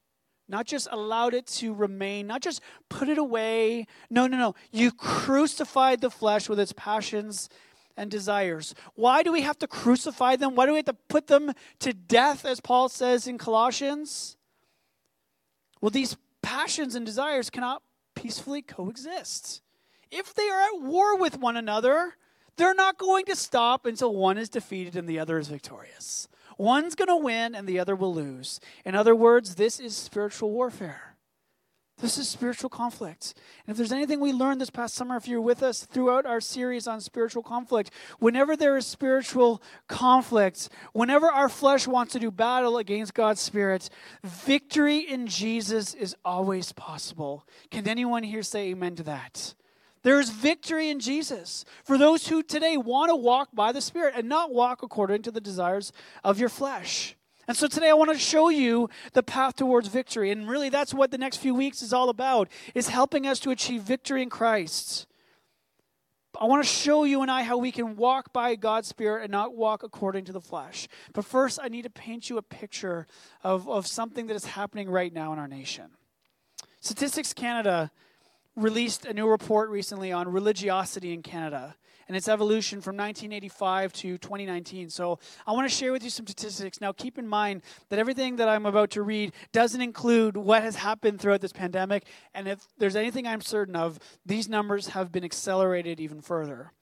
Not 0.49 0.67
just 0.67 0.87
allowed 0.93 1.35
it 1.35 1.49
to 1.49 1.75
remain, 1.75 2.29
not 2.29 2.41
just 2.41 2.61
put 2.89 3.09
it 3.09 3.19
away. 3.19 3.87
No, 4.09 4.29
no, 4.29 4.37
no. 4.37 4.55
You 4.71 4.93
crucified 4.93 6.01
the 6.01 6.11
flesh 6.11 6.49
with 6.49 6.61
its 6.61 6.73
passions 6.77 7.49
and 7.97 8.09
desires. 8.09 8.77
Why 8.95 9.25
do 9.25 9.33
we 9.33 9.41
have 9.41 9.59
to 9.59 9.67
crucify 9.67 10.37
them? 10.37 10.55
Why 10.55 10.67
do 10.67 10.73
we 10.73 10.79
have 10.79 10.87
to 10.87 10.97
put 11.09 11.27
them 11.27 11.53
to 11.81 11.93
death, 11.93 12.45
as 12.45 12.61
Paul 12.61 12.89
says 12.89 13.27
in 13.27 13.37
Colossians? 13.37 14.37
Well, 15.83 15.91
these 15.91 16.17
passions 16.41 16.95
and 16.95 17.05
desires 17.05 17.51
cannot 17.51 17.83
peacefully 18.15 18.63
coexist. 18.63 19.61
If 20.11 20.33
they 20.33 20.49
are 20.49 20.61
at 20.61 20.81
war 20.81 21.19
with 21.19 21.39
one 21.39 21.57
another, 21.57 22.15
they're 22.57 22.75
not 22.75 22.99
going 22.99 23.25
to 23.27 23.37
stop 23.37 23.85
until 23.85 24.15
one 24.15 24.39
is 24.39 24.49
defeated 24.49 24.95
and 24.97 25.09
the 25.09 25.19
other 25.19 25.39
is 25.39 25.49
victorious. 25.49 26.29
One's 26.57 26.95
going 26.95 27.09
to 27.09 27.17
win 27.17 27.55
and 27.55 27.67
the 27.67 27.81
other 27.81 27.97
will 27.97 28.15
lose. 28.15 28.61
In 28.85 28.95
other 28.95 29.15
words, 29.15 29.57
this 29.57 29.81
is 29.81 29.97
spiritual 29.97 30.53
warfare. 30.53 31.12
This 32.03 32.19
is 32.19 32.29
spiritual 32.29 32.69
conflict. 32.69 33.35
And 33.65 33.73
if 33.73 33.77
there's 33.77 33.93
anything 33.93 34.19
we 34.19 34.33
learned 34.33 34.61
this 34.61 34.71
past 34.71 34.97
summer, 34.97 35.17
if 35.17 35.29
you're 35.29 35.41
with 35.41 35.63
us 35.63 35.87
throughout 35.87 36.27
our 36.27 36.41
series 36.41 36.89
on 36.89 37.01
spiritual 37.01 37.45
conflict, 37.45 37.93
whenever 38.19 38.57
there 38.57 38.77
is 38.77 38.89
spiritual 38.89 39.63
conflict, 39.87 40.69
whenever 40.93 41.29
our 41.29 41.49
flesh 41.49 41.87
wants 41.87 42.13
to 42.15 42.19
do 42.19 42.33
battle 42.33 42.77
against 42.77 43.15
God's 43.15 43.41
Spirit, 43.41 43.89
victory 44.25 44.99
in 44.99 45.29
Jesus 45.29 45.95
is 45.95 46.17
always 46.25 46.73
possible. 46.73 47.47
Can 47.71 47.87
anyone 47.87 48.25
here 48.25 48.43
say 48.43 48.71
amen 48.71 48.97
to 48.97 49.05
that? 49.05 49.55
There 50.03 50.19
is 50.19 50.31
victory 50.31 50.91
in 50.91 50.99
Jesus 50.99 51.65
for 51.85 51.97
those 51.97 52.27
who 52.27 52.43
today 52.43 52.77
want 52.77 53.11
to 53.11 53.17
walk 53.17 53.51
by 53.55 53.71
the 53.71 53.81
Spirit 53.81 54.15
and 54.17 54.29
not 54.29 54.53
walk 54.53 54.83
according 54.83 55.23
to 55.23 55.31
the 55.31 55.41
desires 55.41 55.93
of 56.25 56.41
your 56.41 56.49
flesh. 56.49 57.15
And 57.53 57.57
so 57.59 57.67
today 57.67 57.91
I 57.91 57.93
want 57.93 58.11
to 58.11 58.19
show 58.19 58.49
you 58.49 58.89
the 59.13 59.23
path 59.23 59.57
towards 59.57 59.87
victory. 59.87 60.31
And 60.31 60.49
really 60.49 60.71
that's 60.71 60.95
what 60.95 61.11
the 61.11 61.19
next 61.19 61.37
few 61.37 61.55
weeks 61.55 61.83
is 61.83 61.93
all 61.93 62.09
about, 62.09 62.49
is 62.75 62.89
helping 62.89 63.27
us 63.27 63.39
to 63.41 63.51
achieve 63.51 63.83
victory 63.83 64.23
in 64.23 64.31
Christ. 64.31 65.07
I 66.41 66.47
want 66.47 66.65
to 66.65 66.67
show 66.67 67.05
you 67.05 67.21
and 67.21 67.31
I 67.31 67.43
how 67.43 67.59
we 67.59 67.71
can 67.71 67.97
walk 67.97 68.33
by 68.33 68.55
God's 68.55 68.89
Spirit 68.89 69.25
and 69.25 69.31
not 69.31 69.55
walk 69.55 69.83
according 69.83 70.25
to 70.25 70.33
the 70.33 70.41
flesh. 70.41 70.89
But 71.13 71.27
first, 71.27 71.59
I 71.63 71.69
need 71.69 71.83
to 71.83 71.91
paint 71.91 72.31
you 72.31 72.39
a 72.39 72.43
picture 72.43 73.07
of, 73.45 73.69
of 73.69 73.87
something 73.87 74.29
that 74.29 74.35
is 74.35 74.47
happening 74.47 74.89
right 74.89 75.13
now 75.13 75.35
in 75.35 75.39
our 75.39 75.47
nation. 75.47 75.91
Statistics 76.81 77.35
Canada 77.35 77.91
released 78.57 79.05
a 79.05 79.13
new 79.13 79.29
report 79.29 79.69
recently 79.69 80.11
on 80.11 80.27
religiosity 80.27 81.13
in 81.13 81.21
Canada 81.21 81.77
and 82.13 82.17
its 82.19 82.29
evolution 82.29 82.83
from 82.83 82.95
1985 82.95 83.91
to 83.95 84.19
2019. 84.19 84.91
So 84.91 85.19
I 85.47 85.53
want 85.53 85.67
to 85.67 85.75
share 85.75 85.93
with 85.93 86.05
you 86.05 86.11
some 86.11 86.27
statistics. 86.27 86.79
Now, 86.79 86.93
keep 86.93 87.17
in 87.17 87.27
mind 87.27 87.63
that 87.89 87.99
everything 87.99 88.37
that 88.37 88.51
I'm 88.51 88.67
about 88.67 88.91
to 88.91 89.03
read 89.03 89.33
doesn't 89.53 89.81
include 89.81 90.37
what 90.37 90.63
has 90.63 90.77
happened 90.77 91.23
throughout 91.23 91.41
this 91.41 91.55
pandemic. 91.55 92.05
And 92.35 92.49
if 92.49 92.67
there's 92.77 92.97
anything 92.97 93.27
I'm 93.27 93.41
certain 93.41 93.75
of, 93.75 93.99
these 94.27 94.47
numbers 94.47 94.89
have 94.89 95.11
been 95.11 95.25
accelerated 95.25 96.01
even 96.01 96.21
further. 96.21 96.73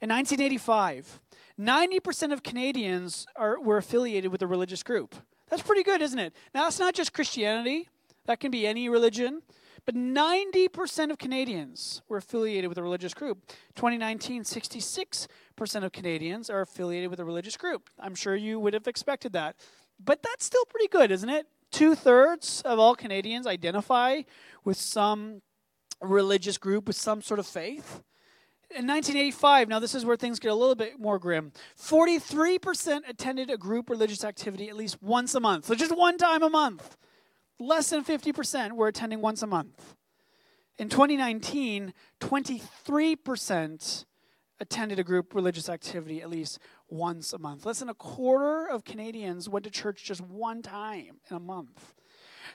In 0.00 0.10
1985, 0.10 1.18
90% 1.58 2.32
of 2.32 2.44
Canadians 2.44 3.26
are, 3.34 3.58
were 3.60 3.78
affiliated 3.78 4.30
with 4.30 4.40
a 4.42 4.46
religious 4.46 4.84
group. 4.84 5.16
That's 5.50 5.62
pretty 5.62 5.82
good, 5.82 6.00
isn't 6.00 6.18
it? 6.20 6.32
Now, 6.54 6.62
that's 6.62 6.78
not 6.78 6.94
just 6.94 7.12
Christianity, 7.12 7.88
that 8.26 8.38
can 8.38 8.52
be 8.52 8.68
any 8.68 8.88
religion. 8.88 9.42
But 9.86 9.94
90% 9.94 11.12
of 11.12 11.18
Canadians 11.18 12.02
were 12.08 12.16
affiliated 12.16 12.68
with 12.68 12.76
a 12.76 12.82
religious 12.82 13.14
group. 13.14 13.46
2019, 13.76 14.42
66% 14.42 15.28
of 15.84 15.92
Canadians 15.92 16.50
are 16.50 16.60
affiliated 16.60 17.08
with 17.08 17.20
a 17.20 17.24
religious 17.24 17.56
group. 17.56 17.88
I'm 18.00 18.16
sure 18.16 18.34
you 18.34 18.58
would 18.58 18.74
have 18.74 18.88
expected 18.88 19.32
that. 19.34 19.54
But 20.04 20.24
that's 20.24 20.44
still 20.44 20.64
pretty 20.64 20.88
good, 20.88 21.12
isn't 21.12 21.28
it? 21.28 21.46
Two 21.70 21.94
thirds 21.94 22.62
of 22.62 22.80
all 22.80 22.96
Canadians 22.96 23.46
identify 23.46 24.22
with 24.64 24.76
some 24.76 25.40
religious 26.02 26.58
group, 26.58 26.88
with 26.88 26.96
some 26.96 27.22
sort 27.22 27.38
of 27.38 27.46
faith. 27.46 28.02
In 28.70 28.88
1985, 28.88 29.68
now 29.68 29.78
this 29.78 29.94
is 29.94 30.04
where 30.04 30.16
things 30.16 30.40
get 30.40 30.50
a 30.50 30.54
little 30.54 30.74
bit 30.74 30.98
more 30.98 31.20
grim. 31.20 31.52
43% 31.78 33.08
attended 33.08 33.50
a 33.50 33.56
group 33.56 33.88
religious 33.88 34.24
activity 34.24 34.68
at 34.68 34.76
least 34.76 35.00
once 35.00 35.36
a 35.36 35.40
month. 35.40 35.66
So 35.66 35.76
just 35.76 35.96
one 35.96 36.18
time 36.18 36.42
a 36.42 36.50
month. 36.50 36.96
Less 37.58 37.90
than 37.90 38.04
50% 38.04 38.72
were 38.72 38.88
attending 38.88 39.20
once 39.20 39.42
a 39.42 39.46
month. 39.46 39.96
In 40.78 40.88
2019, 40.88 41.94
23% 42.20 44.04
attended 44.60 44.98
a 44.98 45.04
group 45.04 45.34
religious 45.34 45.68
activity 45.68 46.20
at 46.20 46.30
least 46.30 46.58
once 46.88 47.32
a 47.32 47.38
month. 47.38 47.64
Less 47.64 47.78
than 47.78 47.88
a 47.88 47.94
quarter 47.94 48.66
of 48.66 48.84
Canadians 48.84 49.48
went 49.48 49.64
to 49.64 49.70
church 49.70 50.04
just 50.04 50.20
one 50.20 50.62
time 50.62 51.20
in 51.30 51.36
a 51.36 51.40
month. 51.40 51.94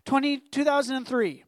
20, 0.05 0.37
2003, 0.37 1.43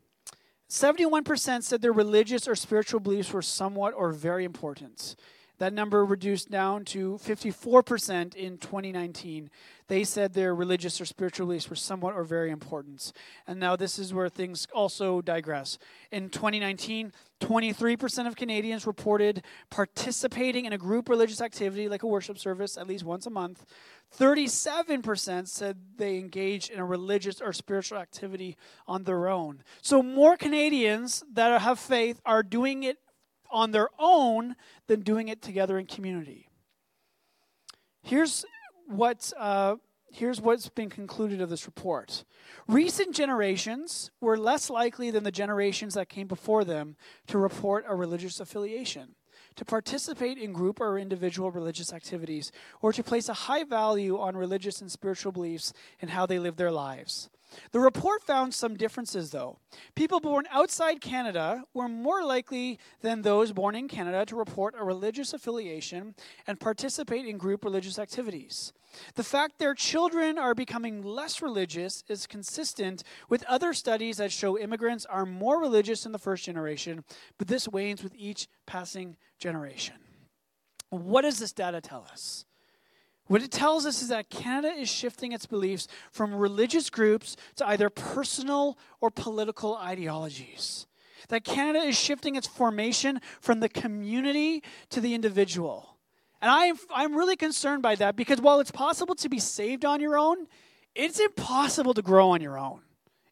71% 0.69 1.63
said 1.63 1.81
their 1.81 1.93
religious 1.93 2.47
or 2.47 2.55
spiritual 2.55 2.99
beliefs 2.99 3.31
were 3.31 3.41
somewhat 3.41 3.93
or 3.93 4.11
very 4.11 4.43
important. 4.43 5.15
That 5.59 5.73
number 5.73 6.03
reduced 6.03 6.49
down 6.49 6.83
to 6.85 7.19
54% 7.23 8.35
in 8.35 8.57
2019. 8.57 9.49
They 9.87 10.03
said 10.03 10.33
their 10.33 10.55
religious 10.55 10.99
or 10.99 11.05
spiritual 11.05 11.45
beliefs 11.45 11.69
were 11.69 11.75
somewhat 11.75 12.15
or 12.15 12.23
very 12.23 12.51
important. 12.51 13.13
And 13.45 13.59
now 13.59 13.75
this 13.75 13.99
is 13.99 14.13
where 14.13 14.29
things 14.29 14.67
also 14.73 15.21
digress. 15.21 15.77
In 16.11 16.29
2019, 16.29 17.13
23% 17.39 18.27
of 18.27 18.35
Canadians 18.35 18.87
reported 18.87 19.43
participating 19.69 20.65
in 20.65 20.73
a 20.73 20.77
group 20.77 21.09
religious 21.09 21.41
activity 21.41 21.89
like 21.89 22.03
a 22.03 22.07
worship 22.07 22.39
service 22.39 22.77
at 22.77 22.87
least 22.87 23.03
once 23.03 23.25
a 23.25 23.29
month. 23.29 23.65
37% 24.17 25.47
said 25.47 25.77
they 25.97 26.17
engaged 26.17 26.71
in 26.71 26.79
a 26.79 26.85
religious 26.85 27.41
or 27.41 27.51
spiritual 27.51 27.97
activity 27.97 28.55
on 28.87 29.03
their 29.03 29.27
own. 29.27 29.63
So 29.81 30.01
more 30.01 30.37
Canadians 30.37 31.23
that 31.33 31.61
have 31.61 31.79
faith 31.79 32.21
are 32.25 32.43
doing 32.43 32.83
it 32.83 32.99
on 33.53 33.71
their 33.71 33.89
own 33.97 34.57
than 34.87 34.99
doing 35.01 35.29
it 35.29 35.41
together 35.41 35.77
in 35.77 35.85
community. 35.85 36.49
Here's 38.01 38.43
what. 38.87 39.31
Uh, 39.37 39.75
here's 40.13 40.39
what's 40.39 40.69
been 40.69 40.89
concluded 40.89 41.41
of 41.41 41.49
this 41.49 41.65
report. 41.65 42.23
Recent 42.67 43.15
generations 43.15 44.11
were 44.21 44.37
less 44.37 44.69
likely 44.69 45.09
than 45.09 45.23
the 45.23 45.31
generations 45.31 45.95
that 45.95 46.07
came 46.07 46.27
before 46.27 46.63
them 46.63 46.95
to 47.27 47.37
report 47.39 47.83
a 47.87 47.95
religious 47.95 48.39
affiliation, 48.39 49.15
to 49.55 49.65
participate 49.65 50.37
in 50.37 50.53
group 50.53 50.79
or 50.79 50.99
individual 50.99 51.49
religious 51.51 51.91
activities, 51.91 52.51
or 52.81 52.93
to 52.93 53.03
place 53.03 53.27
a 53.27 53.33
high 53.33 53.63
value 53.63 54.19
on 54.19 54.37
religious 54.37 54.81
and 54.81 54.91
spiritual 54.91 55.31
beliefs 55.31 55.73
and 55.99 56.11
how 56.11 56.25
they 56.25 56.37
live 56.37 56.57
their 56.57 56.71
lives. 56.71 57.29
The 57.71 57.79
report 57.79 58.23
found 58.23 58.53
some 58.53 58.75
differences, 58.75 59.31
though. 59.31 59.59
People 59.95 60.19
born 60.19 60.45
outside 60.51 61.01
Canada 61.01 61.63
were 61.73 61.87
more 61.87 62.23
likely 62.23 62.79
than 63.01 63.21
those 63.21 63.51
born 63.51 63.75
in 63.75 63.87
Canada 63.87 64.25
to 64.25 64.35
report 64.35 64.75
a 64.77 64.83
religious 64.83 65.33
affiliation 65.33 66.15
and 66.47 66.59
participate 66.59 67.25
in 67.25 67.37
group 67.37 67.63
religious 67.63 67.99
activities. 67.99 68.73
The 69.15 69.23
fact 69.23 69.57
their 69.57 69.73
children 69.73 70.37
are 70.37 70.53
becoming 70.53 71.01
less 71.01 71.41
religious 71.41 72.03
is 72.07 72.27
consistent 72.27 73.03
with 73.29 73.43
other 73.45 73.73
studies 73.73 74.17
that 74.17 74.31
show 74.31 74.57
immigrants 74.57 75.05
are 75.05 75.25
more 75.25 75.59
religious 75.59 76.05
in 76.05 76.11
the 76.11 76.19
first 76.19 76.45
generation, 76.45 77.03
but 77.37 77.47
this 77.47 77.67
wanes 77.67 78.03
with 78.03 78.13
each 78.15 78.47
passing 78.65 79.17
generation. 79.39 79.95
What 80.89 81.23
does 81.23 81.39
this 81.39 81.53
data 81.53 81.81
tell 81.81 82.07
us? 82.11 82.45
What 83.27 83.41
it 83.41 83.51
tells 83.51 83.86
us 83.86 84.01
is 84.01 84.09
that 84.09 84.29
Canada 84.29 84.73
is 84.73 84.89
shifting 84.89 85.31
its 85.31 85.45
beliefs 85.45 85.88
from 86.12 86.36
religious 86.36 86.89
groups 86.89 87.38
to 87.55 87.67
either 87.67 87.89
personal 87.89 88.77
or 88.99 89.09
political 89.09 89.75
ideologies. 89.75 90.88
That 91.29 91.45
Canada 91.45 91.86
is 91.86 91.97
shifting 91.97 92.36
its 92.36 92.47
formation 92.47 93.21
from 93.39 93.62
the 93.62 93.69
community 93.69 94.62
to 94.89 94.99
the 94.99 95.13
individual. 95.13 95.97
And 96.41 96.51
I'm, 96.51 96.75
I'm 96.93 97.15
really 97.15 97.38
concerned 97.38 97.81
by 97.81 97.95
that 97.95 98.17
because 98.17 98.41
while 98.41 98.59
it's 98.59 98.71
possible 98.71 99.15
to 99.15 99.29
be 99.29 99.39
saved 99.39 99.86
on 99.86 100.01
your 100.01 100.17
own, 100.17 100.47
it's 100.93 101.19
impossible 101.19 101.93
to 101.93 102.01
grow 102.01 102.31
on 102.31 102.41
your 102.41 102.59
own. 102.59 102.81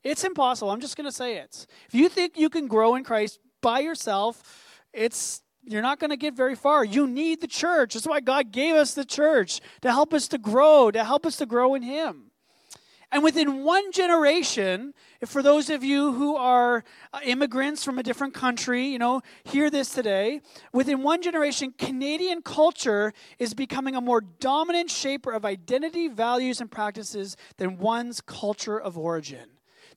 It's 0.04 0.24
impossible. 0.24 0.72
I'm 0.72 0.80
just 0.80 0.96
going 0.96 1.10
to 1.10 1.12
say 1.12 1.36
it. 1.36 1.68
If 1.88 1.94
you 1.94 2.08
think 2.08 2.38
you 2.38 2.50
can 2.50 2.68
grow 2.68 2.96
in 2.96 3.04
Christ 3.04 3.40
by 3.62 3.82
yourself, 3.82 4.82
it's 4.94 5.42
you're 5.64 5.82
not 5.82 6.00
going 6.00 6.10
to 6.10 6.18
get 6.18 6.36
very 6.36 6.56
far. 6.56 6.84
You 6.84 7.08
need 7.08 7.42
the 7.42 7.48
church. 7.48 7.94
That's 7.94 8.08
why 8.08 8.20
God 8.20 8.52
gave 8.52 8.76
us 8.76 8.94
the 8.94 9.06
church 9.06 9.62
to 9.82 9.92
help 9.92 10.14
us 10.14 10.28
to 10.30 10.38
grow, 10.38 10.92
to 10.92 11.04
help 11.04 11.26
us 11.26 11.38
to 11.38 11.46
grow 11.46 11.76
in 11.76 11.84
Him. 11.84 12.32
And 13.12 13.24
within 13.24 13.66
one 13.66 13.92
generation, 13.92 14.94
for 15.26 15.44
those 15.44 15.70
of 15.70 15.84
you 15.84 16.14
who 16.14 16.38
are 16.38 16.86
uh, 17.12 17.20
immigrants 17.24 17.84
from 17.84 18.00
a 18.00 18.04
different 18.04 18.34
country, 18.34 18.88
you 18.88 19.00
know, 19.00 19.22
hear 19.44 19.70
this 19.70 19.90
today. 19.90 20.42
Within 20.72 21.04
one 21.04 21.22
generation, 21.22 21.74
Canadian 21.78 22.42
culture 22.42 23.12
is 23.38 23.54
becoming 23.54 23.96
a 23.96 24.02
more 24.02 24.22
dominant 24.22 24.90
shaper 24.90 25.32
of 25.32 25.44
identity, 25.44 26.08
values, 26.08 26.62
and 26.62 26.72
practices 26.72 27.36
than 27.58 27.78
one's 27.78 28.22
culture 28.22 28.80
of 28.80 28.98
origin. 28.98 29.50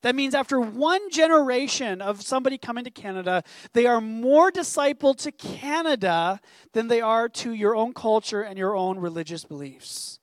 That 0.04 0.14
means 0.14 0.34
after 0.34 0.60
one 0.60 1.10
generation 1.10 2.02
of 2.02 2.20
somebody 2.20 2.58
coming 2.58 2.84
to 2.84 2.90
Canada, 2.90 3.42
they 3.72 3.86
are 3.86 4.02
more 4.02 4.52
discipled 4.52 5.16
to 5.20 5.32
Canada 5.32 6.40
than 6.74 6.88
they 6.88 7.00
are 7.00 7.26
to 7.30 7.54
your 7.54 7.74
own 7.74 7.94
culture 7.94 8.42
and 8.42 8.58
your 8.58 8.76
own 8.76 8.98
religious 8.98 9.46
beliefs. 9.46 10.20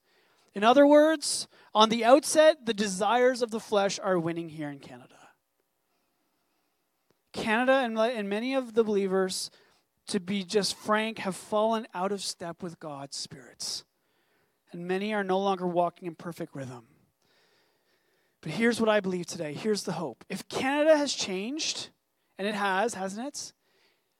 In 0.54 0.64
other 0.64 0.86
words, 0.86 1.48
on 1.74 1.90
the 1.90 2.06
outset, 2.06 2.68
the 2.68 2.76
desires 2.76 3.42
of 3.42 3.50
the 3.50 3.60
flesh 3.60 3.98
are 3.98 4.20
winning 4.20 4.50
here 4.50 4.70
in 4.70 4.78
Canada. 4.78 5.16
Canada 7.34 7.82
and, 7.84 7.98
and 7.98 8.30
many 8.30 8.54
of 8.54 8.76
the 8.76 8.84
believers, 8.84 9.50
to 10.10 10.20
be 10.20 10.44
just 10.44 10.76
frank, 10.76 11.18
have 11.18 11.36
fallen 11.36 11.88
out 11.96 12.12
of 12.12 12.22
step 12.22 12.62
with 12.62 12.80
God's 12.80 13.18
spirits. 13.18 13.84
And 14.72 14.88
many 14.88 15.12
are 15.16 15.24
no 15.24 15.40
longer 15.40 15.66
walking 15.66 16.08
in 16.08 16.14
perfect 16.14 16.56
rhythm. 16.56 16.86
But 18.42 18.52
here's 18.52 18.80
what 18.80 18.90
I 18.90 19.00
believe 19.00 19.28
today. 19.28 19.54
Here's 19.54 19.84
the 19.84 19.94
hope. 19.94 20.26
If 20.30 20.48
Canada 20.50 20.98
has 20.98 21.14
changed, 21.14 21.90
and 22.38 22.48
it 22.48 22.56
has, 22.56 22.96
hasn't 22.96 23.28
it? 23.28 23.54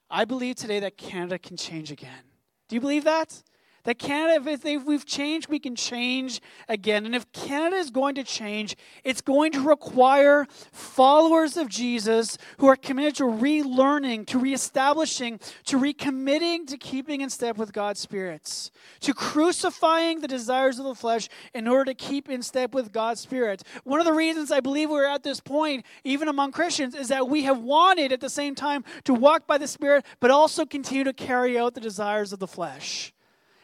I 0.10 0.26
believe 0.26 0.56
today 0.56 0.80
that 0.82 0.98
Canada 0.98 1.40
can 1.40 1.58
change 1.58 1.92
again. 1.92 2.24
Do 2.68 2.76
you 2.76 2.82
believe 2.82 3.04
that? 3.06 3.42
That 3.84 3.98
Canada, 3.98 4.50
if 4.50 4.86
we've 4.86 5.06
changed, 5.06 5.50
we 5.50 5.60
can 5.60 5.76
change 5.76 6.42
again. 6.70 7.06
And 7.06 7.16
if 7.16 7.32
Canada 7.32 7.78
is 7.78 7.90
going 7.90 8.16
to 8.16 8.24
change, 8.24 8.76
it's 9.04 9.22
going 9.22 9.52
to 9.54 9.62
require 9.62 10.46
followers 10.72 11.58
of 11.58 11.68
Jesus 11.68 12.38
who 12.58 12.68
are 12.68 12.76
committed 12.76 13.16
to 13.16 13.24
relearning, 13.24 14.28
to 14.28 14.40
reestablishing, 14.40 15.40
to 15.66 15.80
recommitting 15.80 16.68
to 16.68 16.78
keeping 16.78 17.22
in 17.22 17.30
step 17.30 17.58
with 17.58 17.74
God's 17.74 18.00
spirits, 18.00 18.72
to 19.00 19.14
crucifying 19.14 20.22
the 20.22 20.28
desires 20.28 20.78
of 20.80 20.86
the 20.86 20.96
flesh 20.96 21.28
in 21.54 21.68
order 21.68 21.86
to 21.86 21.94
keep 21.94 22.30
in 22.30 22.42
step 22.42 22.74
with 22.74 22.92
God's 22.92 23.22
spirit. 23.22 23.64
One 23.84 24.00
of 24.00 24.06
the 24.06 24.14
reasons 24.14 24.52
I 24.52 24.60
believe 24.60 24.90
we're 24.90 25.06
at 25.06 25.24
this 25.24 25.40
point, 25.40 25.86
even 26.04 26.28
among 26.28 26.52
Christians, 26.52 26.94
is 26.96 27.08
that 27.08 27.28
we 27.28 27.44
have 27.44 27.60
wanted 27.60 28.12
at 28.12 28.20
the 28.20 28.30
same 28.30 28.56
time 28.56 28.84
to 29.06 29.14
walk 29.14 29.48
by 29.48 29.58
the 29.58 29.68
Spirit, 29.68 30.06
but 30.20 30.32
also 30.32 30.66
continue 30.66 31.04
to 31.04 31.14
carry 31.14 31.58
out 31.58 31.74
the 31.74 31.82
desires 31.82 32.32
of 32.34 32.40
the 32.40 32.48
flesh. 32.48 33.14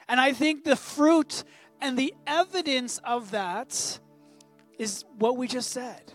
And 0.10 0.20
I 0.20 0.34
think 0.34 0.64
the 0.64 0.76
fruit 0.76 1.44
and 1.82 1.98
the 1.98 2.14
evidence 2.26 3.00
of 3.04 3.32
that 3.32 4.00
is 4.78 5.06
what 5.18 5.38
we 5.38 5.48
just 5.48 5.72
said. 5.72 6.14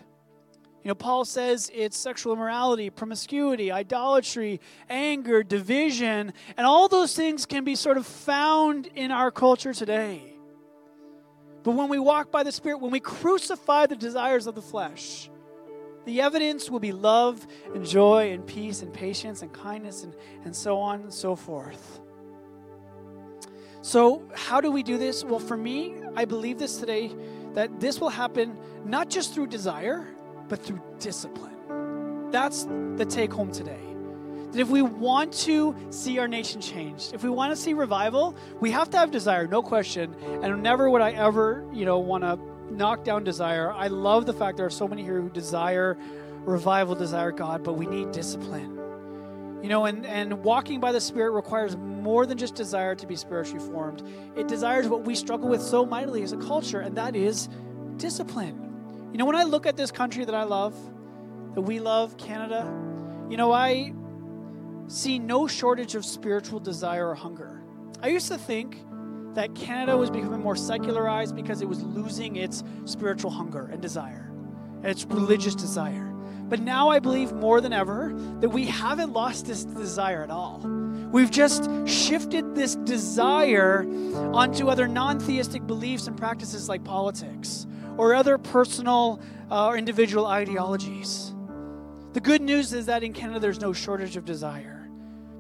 You 0.83 0.89
know, 0.89 0.95
Paul 0.97 1.25
says 1.25 1.71
it's 1.73 1.97
sexual 1.97 2.33
immorality, 2.33 2.91
promiscuity, 2.91 3.71
idolatry, 3.71 4.61
anger, 4.91 5.45
division, 5.45 6.33
and 6.57 6.67
all 6.67 6.89
those 6.89 7.15
things 7.15 7.47
can 7.47 7.63
be 7.63 7.77
sort 7.77 7.97
of 7.97 8.07
found 8.07 8.89
in 8.97 9.13
our 9.13 9.31
culture 9.31 9.73
today. 9.73 10.35
But 11.63 11.73
when 11.73 11.89
we 11.89 12.01
walk 12.01 12.33
by 12.33 12.43
the 12.43 12.51
Spirit, 12.51 12.79
when 12.81 12.91
we 12.91 12.99
crucify 12.99 13.87
the 13.87 13.95
desires 13.95 14.49
of 14.49 14.57
the 14.57 14.63
flesh, 14.63 15.31
the 16.05 16.21
evidence 16.21 16.69
will 16.69 16.81
be 16.81 16.91
love 16.91 17.47
and 17.75 17.87
joy 17.87 18.33
and 18.33 18.45
peace 18.45 18.83
and 18.83 18.93
patience 18.93 19.43
and 19.43 19.53
kindness 19.53 20.03
and, 20.03 20.17
and 20.45 20.57
so 20.57 20.79
on 20.79 21.03
and 21.03 21.15
so 21.15 21.37
forth. 21.37 22.01
So, 23.83 24.23
how 24.35 24.61
do 24.61 24.71
we 24.71 24.85
do 24.85 24.97
this? 24.97 25.25
Well, 25.25 25.41
for 25.41 25.57
me, 25.57 25.97
I 26.15 26.25
believe 26.25 26.59
this 26.59 26.79
today 26.79 27.11
that 27.55 27.81
this 27.81 28.01
will 28.01 28.11
happen 28.11 28.57
not 28.85 29.11
just 29.11 29.35
through 29.35 29.49
desire, 29.49 30.07
but 30.49 30.65
through 30.65 30.81
discipline. 31.01 32.31
That's 32.31 32.65
the 32.97 33.05
take 33.05 33.33
home 33.33 33.51
today. 33.51 33.81
That 34.53 34.61
if 34.61 34.69
we 34.69 34.83
want 34.83 35.33
to 35.45 35.75
see 35.91 36.19
our 36.19 36.29
nation 36.29 36.61
changed, 36.61 37.13
if 37.13 37.25
we 37.25 37.31
want 37.31 37.51
to 37.53 37.57
see 37.57 37.75
revival, 37.75 38.37
we 38.61 38.71
have 38.71 38.89
to 38.91 38.99
have 38.99 39.11
desire, 39.11 39.49
no 39.49 39.63
question. 39.63 40.15
And 40.43 40.63
never 40.63 40.89
would 40.89 41.03
I 41.03 41.11
ever, 41.13 41.67
you 41.73 41.85
know, 41.85 41.99
want 41.99 42.23
to 42.23 42.39
knock 42.73 43.03
down 43.03 43.25
desire. 43.25 43.73
I 43.73 43.89
love 43.89 44.27
the 44.27 44.33
fact 44.33 44.59
there 44.59 44.67
are 44.67 44.71
so 44.71 44.87
many 44.87 45.03
here 45.03 45.21
who 45.21 45.29
desire 45.29 45.99
revival, 46.45 46.95
desire 46.95 47.33
God, 47.33 47.65
but 47.65 47.75
we 47.75 47.87
need 47.87 48.13
discipline. 48.13 48.82
You 49.63 49.69
know, 49.69 49.85
and, 49.85 50.05
and 50.05 50.43
walking 50.43 50.81
by 50.81 50.91
the 50.91 51.01
Spirit 51.01 51.31
requires 51.31 51.77
more 51.77 52.27
than 52.27 52.37
just 52.37 52.57
desire 52.57 52.95
to 52.97 53.07
be 53.07 53.15
spiritually 53.15 53.65
formed. 53.65 54.03
It 54.37 54.49
desires 54.49 54.89
what 54.89 55.05
we 55.05 55.15
struggle 55.15 55.49
with 55.49 55.63
so 55.63 55.87
mightily 55.87 56.23
as 56.23 56.33
a 56.33 56.37
culture, 56.37 56.81
and 56.81 56.97
that 56.97 57.15
is 57.15 57.49
discipline. 57.97 59.11
You 59.13 59.19
know, 59.19 59.25
when 59.25 59.37
I 59.37 59.45
look 59.45 59.67
at 59.67 59.77
this 59.77 59.93
country 59.93 60.25
that 60.25 60.35
I 60.35 60.43
love, 60.43 60.75
that 61.55 61.61
we 61.61 61.79
love, 61.79 62.17
Canada, 62.17 62.67
you 63.31 63.37
know, 63.37 63.53
I 63.53 63.93
see 64.89 65.19
no 65.19 65.47
shortage 65.47 65.95
of 65.95 66.05
spiritual 66.05 66.59
desire 66.61 67.09
or 67.09 67.15
hunger. 67.15 67.63
I 68.03 68.09
used 68.09 68.29
to 68.29 68.39
think 68.39 68.79
that 69.35 69.55
Canada 69.55 69.97
was 69.97 70.11
becoming 70.11 70.41
more 70.41 70.57
secularized 70.57 71.37
because 71.37 71.63
it 71.63 71.69
was 71.69 71.83
losing 71.83 72.37
its 72.37 72.65
spiritual 72.85 73.31
hunger 73.31 73.69
and 73.73 73.81
desire 73.81 74.31
and 74.83 74.87
its 74.87 75.05
religious 75.05 75.55
desire. 75.55 76.12
But 76.49 76.61
now 76.61 76.89
I 76.89 76.99
believe 76.99 77.33
more 77.33 77.61
than 77.61 77.73
ever 77.73 78.13
that 78.41 78.49
we 78.49 78.67
haven't 78.67 79.13
lost 79.13 79.47
this 79.47 79.65
desire 79.65 80.23
at 80.23 80.31
all. 80.31 80.61
We've 81.13 81.31
just 81.31 81.69
shifted 81.87 82.55
this 82.55 82.77
desire 82.77 83.87
onto 84.33 84.69
other 84.69 84.89
non 84.89 85.21
theistic 85.21 85.67
beliefs 85.67 86.07
and 86.07 86.17
practices 86.17 86.69
like 86.69 86.85
politics 86.85 87.67
or 87.97 88.15
other 88.15 88.39
personal 88.39 89.21
uh, 89.51 89.67
or 89.67 89.77
individual 89.77 90.27
ideologies. 90.27 91.35
The 92.15 92.21
good 92.21 92.43
news 92.43 92.73
is 92.73 92.87
that 92.87 93.03
in 93.03 93.13
Canada 93.13 93.41
there's 93.41 93.61
no 93.61 93.73
shortage 93.73 94.17
of 94.17 94.25
desire. 94.25 94.89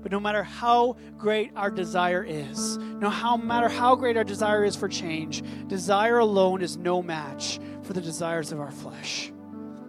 But 0.02 0.10
no 0.10 0.18
matter 0.18 0.42
how 0.42 0.96
great 1.16 1.52
our 1.54 1.70
desire 1.70 2.24
is, 2.24 2.76
no 2.76 3.08
how, 3.08 3.36
matter 3.36 3.68
how 3.68 3.94
great 3.94 4.16
our 4.16 4.24
desire 4.24 4.64
is 4.64 4.74
for 4.74 4.88
change, 4.88 5.44
desire 5.68 6.18
alone 6.18 6.60
is 6.60 6.76
no 6.76 7.02
match 7.02 7.60
for 7.82 7.92
the 7.92 8.00
desires 8.00 8.50
of 8.50 8.60
our 8.60 8.72
flesh. 8.72 9.32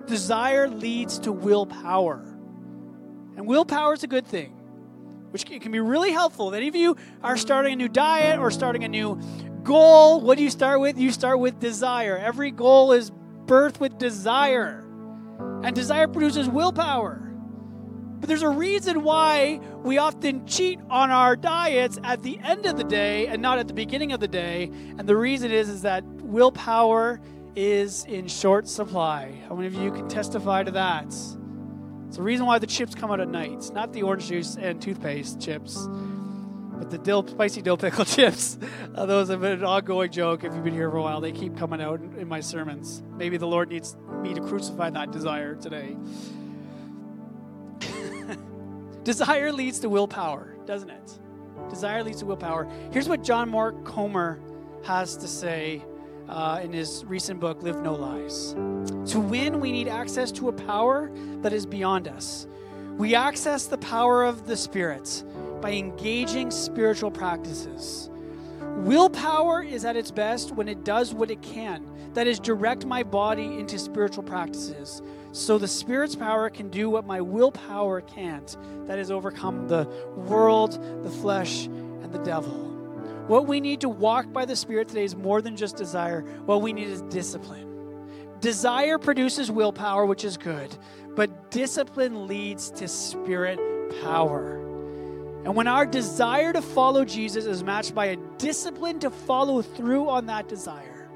Desire 0.07 0.67
leads 0.67 1.19
to 1.19 1.31
willpower. 1.31 2.21
And 3.35 3.47
willpower 3.47 3.93
is 3.93 4.03
a 4.03 4.07
good 4.07 4.27
thing, 4.27 4.51
which 5.31 5.45
can 5.45 5.71
be 5.71 5.79
really 5.79 6.11
helpful. 6.11 6.49
If 6.49 6.55
any 6.55 6.67
of 6.67 6.75
you 6.75 6.97
are 7.23 7.37
starting 7.37 7.73
a 7.73 7.75
new 7.75 7.89
diet 7.89 8.39
or 8.39 8.51
starting 8.51 8.83
a 8.83 8.87
new 8.87 9.19
goal, 9.63 10.21
what 10.21 10.37
do 10.37 10.43
you 10.43 10.49
start 10.49 10.79
with? 10.79 10.99
You 10.99 11.11
start 11.11 11.39
with 11.39 11.59
desire. 11.59 12.17
Every 12.17 12.51
goal 12.51 12.91
is 12.91 13.11
birthed 13.45 13.79
with 13.79 13.97
desire. 13.97 14.81
And 15.63 15.73
desire 15.73 16.07
produces 16.07 16.49
willpower. 16.49 17.19
But 18.19 18.27
there's 18.29 18.41
a 18.41 18.49
reason 18.49 19.03
why 19.03 19.59
we 19.83 19.97
often 19.97 20.45
cheat 20.47 20.79
on 20.89 21.11
our 21.11 21.35
diets 21.35 21.99
at 22.03 22.23
the 22.23 22.39
end 22.39 22.65
of 22.65 22.77
the 22.77 22.83
day 22.83 23.27
and 23.27 23.41
not 23.41 23.59
at 23.59 23.67
the 23.67 23.73
beginning 23.73 24.13
of 24.13 24.21
the 24.21 24.29
day. 24.29 24.71
And 24.97 25.09
the 25.09 25.17
reason 25.17 25.51
is, 25.51 25.67
is 25.67 25.81
that 25.81 26.05
willpower 26.05 27.19
is 27.55 28.05
in 28.05 28.27
short 28.27 28.67
supply. 28.67 29.33
How 29.47 29.55
many 29.55 29.67
of 29.67 29.73
you 29.75 29.91
can 29.91 30.09
testify 30.09 30.63
to 30.63 30.71
that? 30.71 31.05
It's 31.05 32.17
the 32.17 32.23
reason 32.23 32.45
why 32.45 32.59
the 32.59 32.67
chips 32.67 32.95
come 32.95 33.11
out 33.11 33.19
at 33.19 33.27
night. 33.27 33.71
Not 33.73 33.93
the 33.93 34.03
orange 34.03 34.27
juice 34.27 34.55
and 34.55 34.81
toothpaste 34.81 35.41
chips, 35.41 35.87
but 36.77 36.89
the 36.89 36.97
dill, 36.97 37.27
spicy 37.27 37.61
dill 37.61 37.77
pickle 37.77 38.05
chips. 38.05 38.57
Uh, 38.93 39.05
those 39.05 39.29
have 39.29 39.41
been 39.41 39.53
an 39.53 39.63
ongoing 39.63 40.11
joke 40.11 40.43
if 40.43 40.53
you've 40.53 40.63
been 40.63 40.73
here 40.73 40.89
for 40.89 40.97
a 40.97 41.01
while. 41.01 41.21
They 41.21 41.31
keep 41.31 41.57
coming 41.57 41.81
out 41.81 42.01
in, 42.01 42.19
in 42.19 42.27
my 42.27 42.39
sermons. 42.39 43.01
Maybe 43.17 43.37
the 43.37 43.47
Lord 43.47 43.69
needs 43.69 43.95
me 44.21 44.33
to 44.33 44.41
crucify 44.41 44.89
that 44.91 45.11
desire 45.11 45.55
today. 45.55 45.95
desire 49.03 49.51
leads 49.51 49.79
to 49.79 49.89
willpower, 49.89 50.55
doesn't 50.65 50.89
it? 50.89 51.19
Desire 51.69 52.03
leads 52.03 52.19
to 52.19 52.25
willpower. 52.25 52.69
Here's 52.91 53.07
what 53.07 53.23
John 53.23 53.49
Mark 53.49 53.85
Comer 53.85 54.39
has 54.83 55.17
to 55.17 55.27
say 55.27 55.83
uh, 56.33 56.59
in 56.63 56.73
his 56.73 57.05
recent 57.05 57.39
book, 57.39 57.61
Live 57.61 57.81
No 57.81 57.93
Lies. 57.93 58.53
To 59.11 59.19
win, 59.19 59.59
we 59.59 59.71
need 59.71 59.87
access 59.87 60.31
to 60.33 60.49
a 60.49 60.53
power 60.53 61.11
that 61.41 61.53
is 61.53 61.65
beyond 61.65 62.07
us. 62.07 62.47
We 62.97 63.13
access 63.13 63.67
the 63.67 63.77
power 63.77 64.23
of 64.23 64.47
the 64.47 64.57
Spirit 64.57 65.23
by 65.61 65.71
engaging 65.71 66.49
spiritual 66.49 67.11
practices. 67.11 68.09
Willpower 68.59 69.61
is 69.63 69.85
at 69.85 69.95
its 69.95 70.09
best 70.09 70.51
when 70.53 70.67
it 70.67 70.83
does 70.83 71.13
what 71.13 71.29
it 71.29 71.41
can 71.41 71.89
that 72.13 72.27
is, 72.27 72.39
direct 72.39 72.85
my 72.85 73.03
body 73.03 73.57
into 73.57 73.79
spiritual 73.79 74.23
practices. 74.23 75.01
So 75.31 75.57
the 75.57 75.67
Spirit's 75.67 76.15
power 76.15 76.49
can 76.49 76.69
do 76.69 76.89
what 76.89 77.05
my 77.05 77.21
willpower 77.21 78.01
can't 78.01 78.55
that 78.87 78.99
is, 78.99 79.09
overcome 79.09 79.67
the 79.67 79.85
world, 80.15 80.73
the 81.03 81.09
flesh, 81.09 81.65
and 81.65 82.11
the 82.11 82.19
devil. 82.19 82.72
What 83.27 83.47
we 83.47 83.61
need 83.61 83.81
to 83.81 83.89
walk 83.89 84.31
by 84.33 84.45
the 84.45 84.55
Spirit 84.55 84.89
today 84.89 85.05
is 85.05 85.15
more 85.15 85.41
than 85.41 85.55
just 85.55 85.77
desire. 85.77 86.21
What 86.45 86.61
we 86.61 86.73
need 86.73 86.87
is 86.87 87.01
discipline. 87.03 87.69
Desire 88.41 88.97
produces 88.97 89.49
willpower, 89.49 90.05
which 90.05 90.25
is 90.25 90.35
good, 90.35 90.75
but 91.15 91.49
discipline 91.49 92.27
leads 92.27 92.69
to 92.71 92.89
spirit 92.89 93.57
power. 94.01 94.57
And 95.45 95.55
when 95.55 95.67
our 95.67 95.85
desire 95.85 96.51
to 96.51 96.61
follow 96.61 97.05
Jesus 97.05 97.45
is 97.45 97.63
matched 97.63 97.95
by 97.95 98.07
a 98.07 98.17
discipline 98.37 98.99
to 98.99 99.09
follow 99.09 99.61
through 99.61 100.09
on 100.09 100.25
that 100.25 100.49
desire, 100.49 101.09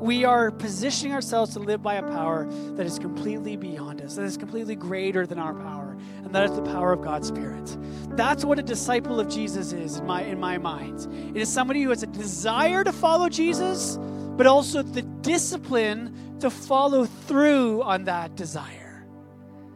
we 0.00 0.24
are 0.24 0.50
positioning 0.50 1.14
ourselves 1.14 1.54
to 1.54 1.60
live 1.60 1.82
by 1.82 1.94
a 1.94 2.02
power 2.02 2.46
that 2.74 2.84
is 2.84 2.98
completely 2.98 3.56
beyond 3.56 4.02
us, 4.02 4.16
that 4.16 4.24
is 4.24 4.36
completely 4.36 4.74
greater 4.74 5.26
than 5.26 5.38
our 5.38 5.54
power, 5.54 5.79
and 6.24 6.34
that 6.34 6.44
is 6.44 6.54
the 6.54 6.62
power 6.62 6.92
of 6.92 7.02
God's 7.02 7.28
Spirit. 7.28 7.76
That's 8.16 8.44
what 8.44 8.58
a 8.58 8.62
disciple 8.62 9.20
of 9.20 9.28
Jesus 9.28 9.72
is 9.72 9.98
in 9.98 10.06
my 10.06 10.22
in 10.22 10.38
my 10.38 10.58
mind. 10.58 11.06
It 11.34 11.40
is 11.40 11.48
somebody 11.48 11.82
who 11.82 11.90
has 11.90 12.02
a 12.02 12.08
desire 12.08 12.84
to 12.84 12.92
follow 12.92 13.28
Jesus, 13.28 13.98
but 14.36 14.46
also 14.46 14.82
the 14.82 15.02
discipline 15.02 16.38
to 16.40 16.50
follow 16.50 17.04
through 17.04 17.82
on 17.82 18.04
that 18.04 18.36
desire. 18.36 19.06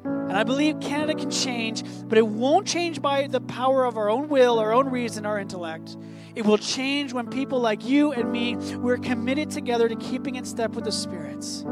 And 0.05 0.33
I 0.33 0.43
believe 0.43 0.81
Canada 0.81 1.15
can 1.15 1.31
change, 1.31 1.83
but 2.07 2.19
it 2.19 2.27
won't 2.27 2.67
change 2.67 3.01
by 3.01 3.27
the 3.27 3.41
power 3.41 3.85
of 3.85 3.97
our 3.97 4.11
own 4.11 4.29
will, 4.29 4.59
our 4.59 4.73
own 4.73 4.91
reason, 4.91 5.25
our 5.25 5.39
intellect. 5.39 5.97
It 6.35 6.45
will 6.45 6.59
change 6.59 7.13
when 7.13 7.29
people 7.29 7.61
like 7.61 7.85
you 7.85 8.13
and 8.13 8.31
me, 8.33 8.57
we're 8.77 8.99
committed 8.99 9.51
together 9.51 9.89
to 9.89 9.97
keeping 9.97 10.35
in 10.35 10.45
step 10.45 10.73
with 10.73 10.85
the 10.85 10.93
spirits. 10.93 11.65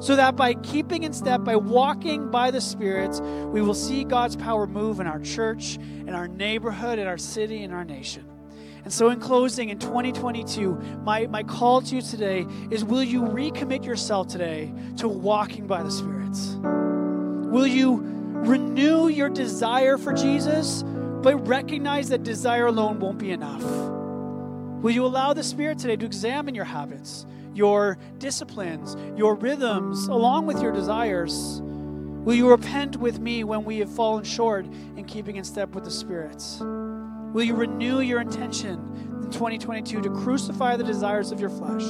So 0.00 0.14
that 0.16 0.36
by 0.36 0.54
keeping 0.54 1.02
in 1.02 1.12
step, 1.12 1.42
by 1.42 1.56
walking 1.56 2.30
by 2.30 2.50
the 2.50 2.60
spirits, 2.60 3.20
we 3.20 3.60
will 3.62 3.74
see 3.74 4.04
God's 4.04 4.36
power 4.36 4.66
move 4.66 5.00
in 5.00 5.06
our 5.06 5.18
church, 5.20 5.76
in 5.76 6.10
our 6.10 6.28
neighborhood, 6.28 6.98
in 6.98 7.06
our 7.06 7.18
city, 7.18 7.62
in 7.62 7.72
our 7.72 7.84
nation. 7.84 8.24
And 8.84 8.92
so, 8.92 9.10
in 9.10 9.20
closing, 9.20 9.68
in 9.68 9.78
2022, 9.78 10.74
my, 11.02 11.26
my 11.26 11.42
call 11.42 11.82
to 11.82 11.96
you 11.96 12.00
today 12.00 12.46
is 12.70 12.84
will 12.84 13.02
you 13.02 13.22
recommit 13.22 13.84
yourself 13.84 14.28
today 14.28 14.72
to 14.96 15.08
walking 15.08 15.66
by 15.66 15.82
the 15.82 15.90
spirits? 15.90 16.56
Will 16.62 17.66
you 17.66 18.00
renew 18.46 19.08
your 19.08 19.28
desire 19.28 19.98
for 19.98 20.12
Jesus, 20.12 20.84
but 20.84 21.36
recognize 21.46 22.08
that 22.10 22.22
desire 22.22 22.66
alone 22.66 23.00
won't 23.00 23.18
be 23.18 23.32
enough? 23.32 23.62
Will 24.82 24.92
you 24.92 25.04
allow 25.04 25.32
the 25.32 25.42
Spirit 25.42 25.78
today 25.78 25.96
to 25.96 26.06
examine 26.06 26.54
your 26.54 26.64
habits, 26.64 27.26
your 27.58 27.98
disciplines, 28.18 28.96
your 29.18 29.34
rhythms, 29.34 30.06
along 30.06 30.46
with 30.46 30.62
your 30.62 30.72
desires? 30.72 31.60
Will 32.24 32.34
you 32.34 32.48
repent 32.48 32.96
with 32.96 33.18
me 33.18 33.42
when 33.42 33.64
we 33.64 33.78
have 33.80 33.90
fallen 33.90 34.22
short 34.22 34.64
in 34.96 35.04
keeping 35.04 35.36
in 35.36 35.44
step 35.44 35.74
with 35.74 35.84
the 35.84 35.90
spirits? 35.90 36.60
Will 36.60 37.42
you 37.42 37.54
renew 37.54 38.00
your 38.00 38.20
intention 38.20 38.74
in 39.22 39.30
2022 39.30 40.00
to 40.02 40.10
crucify 40.10 40.76
the 40.76 40.84
desires 40.84 41.32
of 41.32 41.40
your 41.40 41.50
flesh? 41.50 41.84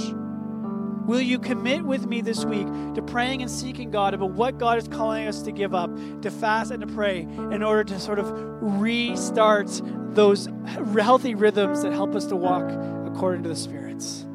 Will 1.06 1.20
you 1.20 1.38
commit 1.38 1.84
with 1.84 2.06
me 2.06 2.20
this 2.20 2.44
week 2.44 2.66
to 2.94 3.02
praying 3.02 3.42
and 3.42 3.50
seeking 3.50 3.90
God 3.90 4.14
about 4.14 4.32
what 4.32 4.58
God 4.58 4.78
is 4.78 4.88
calling 4.88 5.26
us 5.26 5.42
to 5.42 5.52
give 5.52 5.74
up, 5.74 5.90
to 6.22 6.30
fast 6.30 6.70
and 6.70 6.80
to 6.80 6.86
pray 6.86 7.20
in 7.20 7.62
order 7.62 7.84
to 7.84 8.00
sort 8.00 8.18
of 8.18 8.30
restart 8.60 9.70
those 10.14 10.48
healthy 10.66 11.34
rhythms 11.34 11.82
that 11.82 11.92
help 11.92 12.14
us 12.14 12.26
to 12.26 12.36
walk 12.36 12.70
according 13.06 13.42
to 13.42 13.48
the 13.48 13.56
spirits? 13.56 14.27